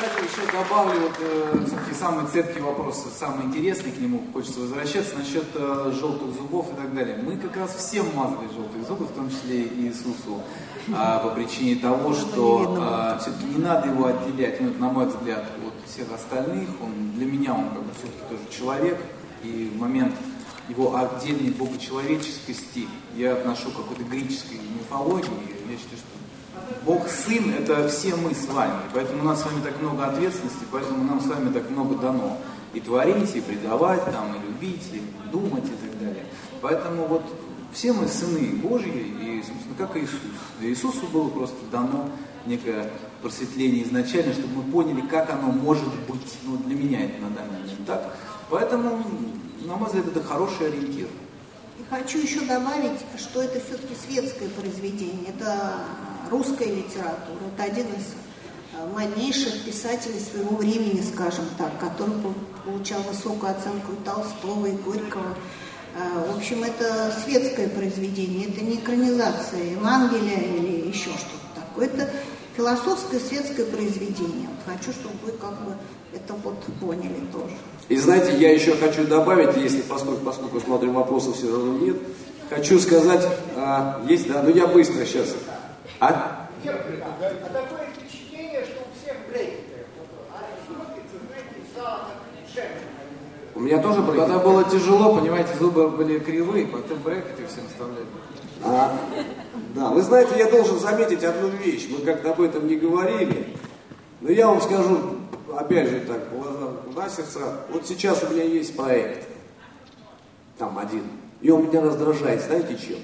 Кстати, 0.00 0.24
еще 0.24 0.50
добавлю 0.50 0.98
вот 1.00 1.16
э, 1.20 1.94
самый 1.98 2.26
цепкий 2.26 2.60
вопрос, 2.60 3.06
самый 3.18 3.44
интересный 3.44 3.92
к 3.92 3.98
нему, 3.98 4.22
хочется 4.32 4.60
возвращаться, 4.60 5.14
насчет 5.18 5.44
э, 5.54 5.92
желтых 6.00 6.32
зубов 6.32 6.72
и 6.72 6.76
так 6.76 6.94
далее. 6.94 7.18
Мы 7.22 7.36
как 7.36 7.54
раз 7.58 7.74
всем 7.74 8.06
мазали 8.14 8.48
желтые 8.50 8.82
зубы, 8.84 9.04
в 9.04 9.12
том 9.12 9.28
числе 9.28 9.64
и 9.64 9.88
Иисусу, 9.88 10.40
э, 10.88 10.92
по 11.22 11.28
причине 11.34 11.76
того, 11.76 12.14
что 12.14 12.78
э, 12.80 13.18
все-таки 13.20 13.44
не 13.44 13.62
надо 13.62 13.88
его 13.88 14.06
отделять, 14.06 14.58
ну, 14.62 14.72
на 14.78 14.88
мой 14.88 15.04
взгляд, 15.04 15.44
от 15.66 15.90
всех 15.90 16.10
остальных. 16.14 16.70
Он, 16.80 17.12
для 17.16 17.26
меня 17.26 17.52
он 17.52 17.68
как 17.68 17.82
бы 17.82 17.92
все-таки 17.92 18.22
тоже 18.30 18.58
человек, 18.58 18.98
и 19.42 19.70
в 19.74 19.78
момент 19.78 20.14
его 20.70 20.96
отдельной 20.96 21.50
богочеловеческости 21.50 22.88
я 23.16 23.34
отношу 23.34 23.70
к 23.70 23.76
какой-то 23.76 24.04
греческой 24.04 24.60
мифологии. 24.78 25.28
Я 25.68 25.76
считаю, 25.76 25.98
что 25.98 26.19
Бог 26.84 27.08
Сын– 27.08 27.54
это 27.58 27.88
все 27.88 28.14
мы 28.16 28.34
с 28.34 28.46
вами. 28.46 28.80
Поэтому 28.94 29.22
у 29.22 29.24
нас 29.24 29.42
с 29.42 29.44
вами 29.44 29.62
так 29.62 29.80
много 29.80 30.06
ответственности, 30.06 30.64
поэтому 30.70 31.04
нам 31.04 31.20
с 31.20 31.26
вами 31.26 31.52
так 31.52 31.68
много 31.70 31.96
дано. 31.96 32.38
И 32.72 32.80
творить, 32.80 33.34
и 33.34 33.40
предавать, 33.40 34.04
там, 34.06 34.34
и 34.34 34.46
любить, 34.46 34.88
и 34.92 35.02
думать, 35.30 35.64
и 35.64 35.88
так 35.88 35.98
далее. 35.98 36.24
Поэтому 36.60 37.06
вот 37.06 37.22
все 37.72 37.92
мы 37.92 38.06
сыны 38.06 38.56
Божьи, 38.56 38.88
и, 38.88 39.42
собственно, 39.42 39.74
как 39.76 39.96
Иисус. 39.96 40.20
И 40.60 40.66
Иисусу 40.66 41.06
было 41.12 41.28
просто 41.28 41.58
дано 41.70 42.08
некое 42.46 42.90
просветление 43.22 43.84
изначально, 43.84 44.32
чтобы 44.32 44.62
мы 44.62 44.72
поняли, 44.72 45.00
как 45.02 45.30
оно 45.30 45.48
может 45.48 45.92
быть. 46.08 46.38
Ну, 46.44 46.56
для 46.58 46.76
меня 46.76 47.04
это 47.04 47.20
на 47.20 47.30
данный 47.30 47.60
момент 47.60 47.86
так. 47.86 48.16
Поэтому 48.48 49.04
на 49.66 49.76
мой 49.76 49.86
взгляд, 49.86 50.06
это 50.06 50.22
хороший 50.22 50.68
ориентир. 50.68 51.08
И 51.78 51.82
хочу 51.88 52.18
еще 52.18 52.40
добавить, 52.40 52.98
что 53.16 53.42
это 53.42 53.60
все-таки 53.60 53.94
светское 53.94 54.48
произведение, 54.48 55.28
это 55.28 55.74
русская 56.30 56.66
литература, 56.66 57.40
это 57.54 57.64
один 57.64 57.86
из 57.86 58.14
э, 58.74 58.94
моднейших 58.94 59.64
писателей 59.64 60.20
своего 60.20 60.56
времени, 60.56 61.02
скажем 61.02 61.44
так, 61.58 61.78
который 61.78 62.14
получал 62.64 63.02
высокую 63.02 63.52
оценку 63.52 63.92
Толстого, 64.04 64.66
и 64.66 64.72
Горького. 64.72 65.36
Э, 65.96 66.32
в 66.32 66.36
общем, 66.36 66.62
это 66.62 67.12
светское 67.24 67.68
произведение, 67.68 68.48
это 68.48 68.60
не 68.62 68.76
экранизация 68.76 69.62
Евангелия 69.72 70.38
или 70.38 70.88
еще 70.88 71.10
что-то 71.10 71.60
такое. 71.60 71.86
Это 71.86 72.10
философское 72.56 73.18
светское 73.18 73.66
произведение. 73.66 74.48
Хочу, 74.66 74.92
чтобы 74.92 75.14
вы 75.24 75.32
как 75.32 75.64
бы 75.64 75.74
это 76.12 76.34
вот 76.34 76.62
поняли 76.80 77.20
тоже. 77.32 77.54
И 77.88 77.96
знаете, 77.96 78.36
я 78.38 78.52
еще 78.52 78.76
хочу 78.76 79.04
добавить, 79.04 79.56
если 79.56 79.82
поскольку, 79.82 80.24
поскольку 80.24 80.60
смотрим, 80.60 80.94
вопросов 80.94 81.36
все 81.36 81.50
равно 81.50 81.78
нет, 81.78 81.96
хочу 82.48 82.78
сказать, 82.78 83.26
а, 83.56 84.00
есть, 84.08 84.28
да, 84.28 84.42
ну 84.42 84.50
я 84.50 84.66
быстро 84.66 85.04
сейчас. 85.04 85.34
А? 86.00 86.48
а 86.64 87.48
такое 87.52 87.88
впечатление, 87.94 88.64
что 88.64 88.80
у 88.80 88.98
всех 88.98 89.16
брекеты. 89.28 89.70
У 93.54 93.60
меня 93.60 93.78
тоже. 93.82 94.02
Когда 94.02 94.38
было 94.38 94.64
тяжело, 94.64 95.14
понимаете, 95.16 95.50
зубы 95.58 95.90
были 95.90 96.18
кривые, 96.18 96.66
потом 96.66 96.98
брекеты 97.00 97.46
всем 97.46 97.64
вставляли. 97.68 98.06
А, 98.64 98.96
да, 99.74 99.90
вы 99.90 100.00
знаете, 100.02 100.38
я 100.38 100.50
должен 100.50 100.78
заметить 100.78 101.22
одну 101.24 101.48
вещь. 101.48 101.88
Мы 101.90 101.98
как-то 102.04 102.30
об 102.30 102.40
этом 102.40 102.66
не 102.66 102.76
говорили. 102.76 103.54
Но 104.22 104.30
я 104.30 104.46
вам 104.46 104.62
скажу, 104.62 105.16
опять 105.54 105.88
же 105.90 106.00
так, 106.00 106.28
глаза 106.92 107.16
сердца. 107.16 107.60
Вот 107.70 107.86
сейчас 107.86 108.22
у 108.22 108.32
меня 108.32 108.44
есть 108.44 108.76
проект. 108.76 109.28
Там 110.56 110.78
один. 110.78 111.04
И 111.42 111.50
он 111.50 111.68
меня 111.68 111.82
раздражает, 111.82 112.42
знаете 112.42 112.76
чем? 112.78 112.98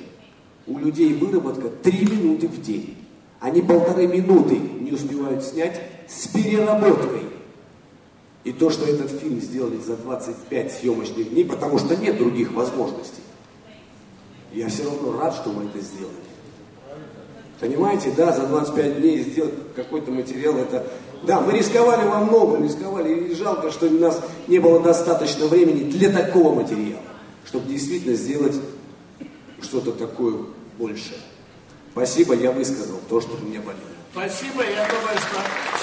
У 0.67 0.79
людей 0.79 1.15
выработка 1.15 1.69
3 1.69 2.07
минуты 2.07 2.49
в 2.49 2.61
день. 2.61 2.97
Они 3.41 3.63
полторы 3.63 4.07
минуты 4.07 4.57
не 4.57 4.93
успевают 4.93 5.45
снять 5.45 5.81
с 6.09 6.27
переработкой. 6.29 7.23
И 8.45 8.53
то, 8.53 8.71
что 8.71 8.87
этот 8.87 9.11
фильм 9.11 9.41
сделали 9.41 9.79
за 9.79 9.97
25 9.97 10.73
съемочных 10.73 11.31
дней, 11.31 11.45
потому 11.45 11.79
что 11.79 11.97
нет 11.97 12.17
других 12.19 12.53
возможностей. 12.53 13.23
Я 14.53 14.69
все 14.69 14.85
равно 14.85 15.19
рад, 15.21 15.35
что 15.35 15.51
мы 15.51 15.65
это 15.65 15.81
сделали. 15.81 16.15
Понимаете, 17.61 18.13
да, 18.17 18.33
за 18.33 18.47
25 18.47 19.01
дней 19.01 19.21
сделать 19.23 19.55
какой-то 19.75 20.11
материал, 20.11 20.57
это... 20.57 20.87
Да, 21.27 21.41
мы 21.41 21.53
рисковали 21.53 22.07
во 22.07 22.21
многом, 22.21 22.63
рисковали, 22.63 23.31
и 23.31 23.35
жалко, 23.35 23.71
что 23.71 23.87
у 23.87 23.99
нас 23.99 24.21
не 24.47 24.59
было 24.59 24.81
достаточно 24.81 25.47
времени 25.47 25.91
для 25.91 26.13
такого 26.13 26.55
материала, 26.55 27.01
чтобы 27.47 27.67
действительно 27.67 28.15
сделать 28.15 28.55
что-то 29.62 29.92
такое 29.92 30.35
большее. 30.79 31.21
Спасибо, 31.92 32.35
я 32.35 32.53
высказал 32.53 33.01
то, 33.09 33.21
что 33.21 33.37
у 33.37 33.47
меня 33.47 33.61
болело. 33.61 33.97
Спасибо, 34.12 34.62
я 34.62 34.87
думаю, 34.88 35.19
что 35.19 35.40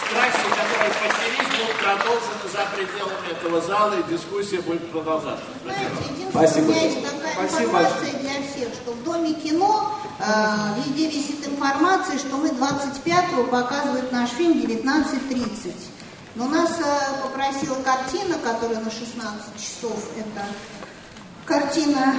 страсти, 0.07 0.49
которые 0.49 0.91
поднялись, 1.01 1.49
будут 1.53 1.77
продолжены 1.77 2.45
за 2.51 2.65
пределами 2.75 3.31
этого 3.31 3.61
зала, 3.61 3.93
и 3.99 4.11
дискуссия 4.11 4.61
будет 4.61 4.89
продолжаться. 4.91 5.45
Знаете, 5.63 5.87
Спасибо. 6.31 6.65
у 6.65 6.69
меня 6.69 6.81
есть 6.83 7.03
такая 7.03 7.33
Спасибо. 7.33 7.63
информация 7.63 8.19
для 8.19 8.33
всех, 8.41 8.73
что 8.73 8.91
в 8.91 9.03
Доме 9.03 9.33
кино 9.33 9.95
э, 10.19 10.23
везде 10.79 11.09
висит 11.09 11.47
информация, 11.47 12.17
что 12.17 12.37
мы 12.37 12.49
25-го 12.49 13.43
показывают 13.45 14.11
наш 14.11 14.29
фильм 14.31 14.53
19.30. 14.53 15.73
Но 16.35 16.47
нас 16.47 16.71
э, 16.79 17.23
попросила 17.23 17.75
картина, 17.83 18.37
которая 18.39 18.79
на 18.79 18.89
16 18.89 19.55
часов, 19.57 20.09
это 20.17 20.45
картина 21.45 22.15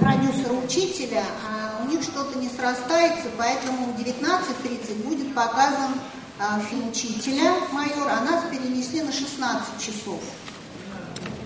продюсера-учителя, 0.00 1.24
а 1.48 1.82
у 1.82 1.88
них 1.88 2.02
что-то 2.02 2.38
не 2.38 2.48
срастается, 2.48 3.28
поэтому 3.36 3.92
в 3.92 3.98
19.30 3.98 5.02
будет 5.04 5.34
показан 5.34 5.92
а, 6.38 6.60
фильм 6.60 6.88
учителя 6.88 7.54
майора, 7.72 8.18
а 8.20 8.24
нас 8.24 8.44
перенесли 8.50 9.02
на 9.02 9.12
16 9.12 9.80
часов. 9.80 10.20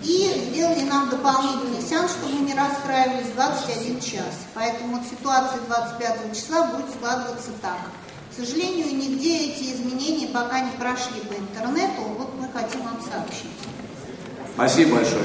И 0.02 0.50
сделали 0.50 0.82
нам 0.82 1.10
дополнительный 1.10 1.82
сеанс, 1.82 2.12
чтобы 2.12 2.34
мы 2.34 2.46
не 2.46 2.54
расстраивались, 2.54 3.32
21 3.34 4.00
час. 4.00 4.46
Поэтому 4.54 4.98
вот 4.98 5.06
ситуация 5.06 5.60
25 5.66 6.36
числа 6.36 6.68
будет 6.68 6.90
складываться 6.90 7.50
так. 7.60 7.80
К 8.30 8.38
сожалению, 8.38 8.94
нигде 8.94 9.50
эти 9.50 9.72
изменения 9.72 10.28
пока 10.28 10.60
не 10.60 10.70
прошли 10.72 11.20
по 11.22 11.34
интернету. 11.34 12.02
Вот 12.18 12.34
мы 12.38 12.48
хотим 12.52 12.82
вам 12.82 13.00
сообщить. 13.00 13.50
Спасибо 14.54 14.96
большое. 14.96 15.24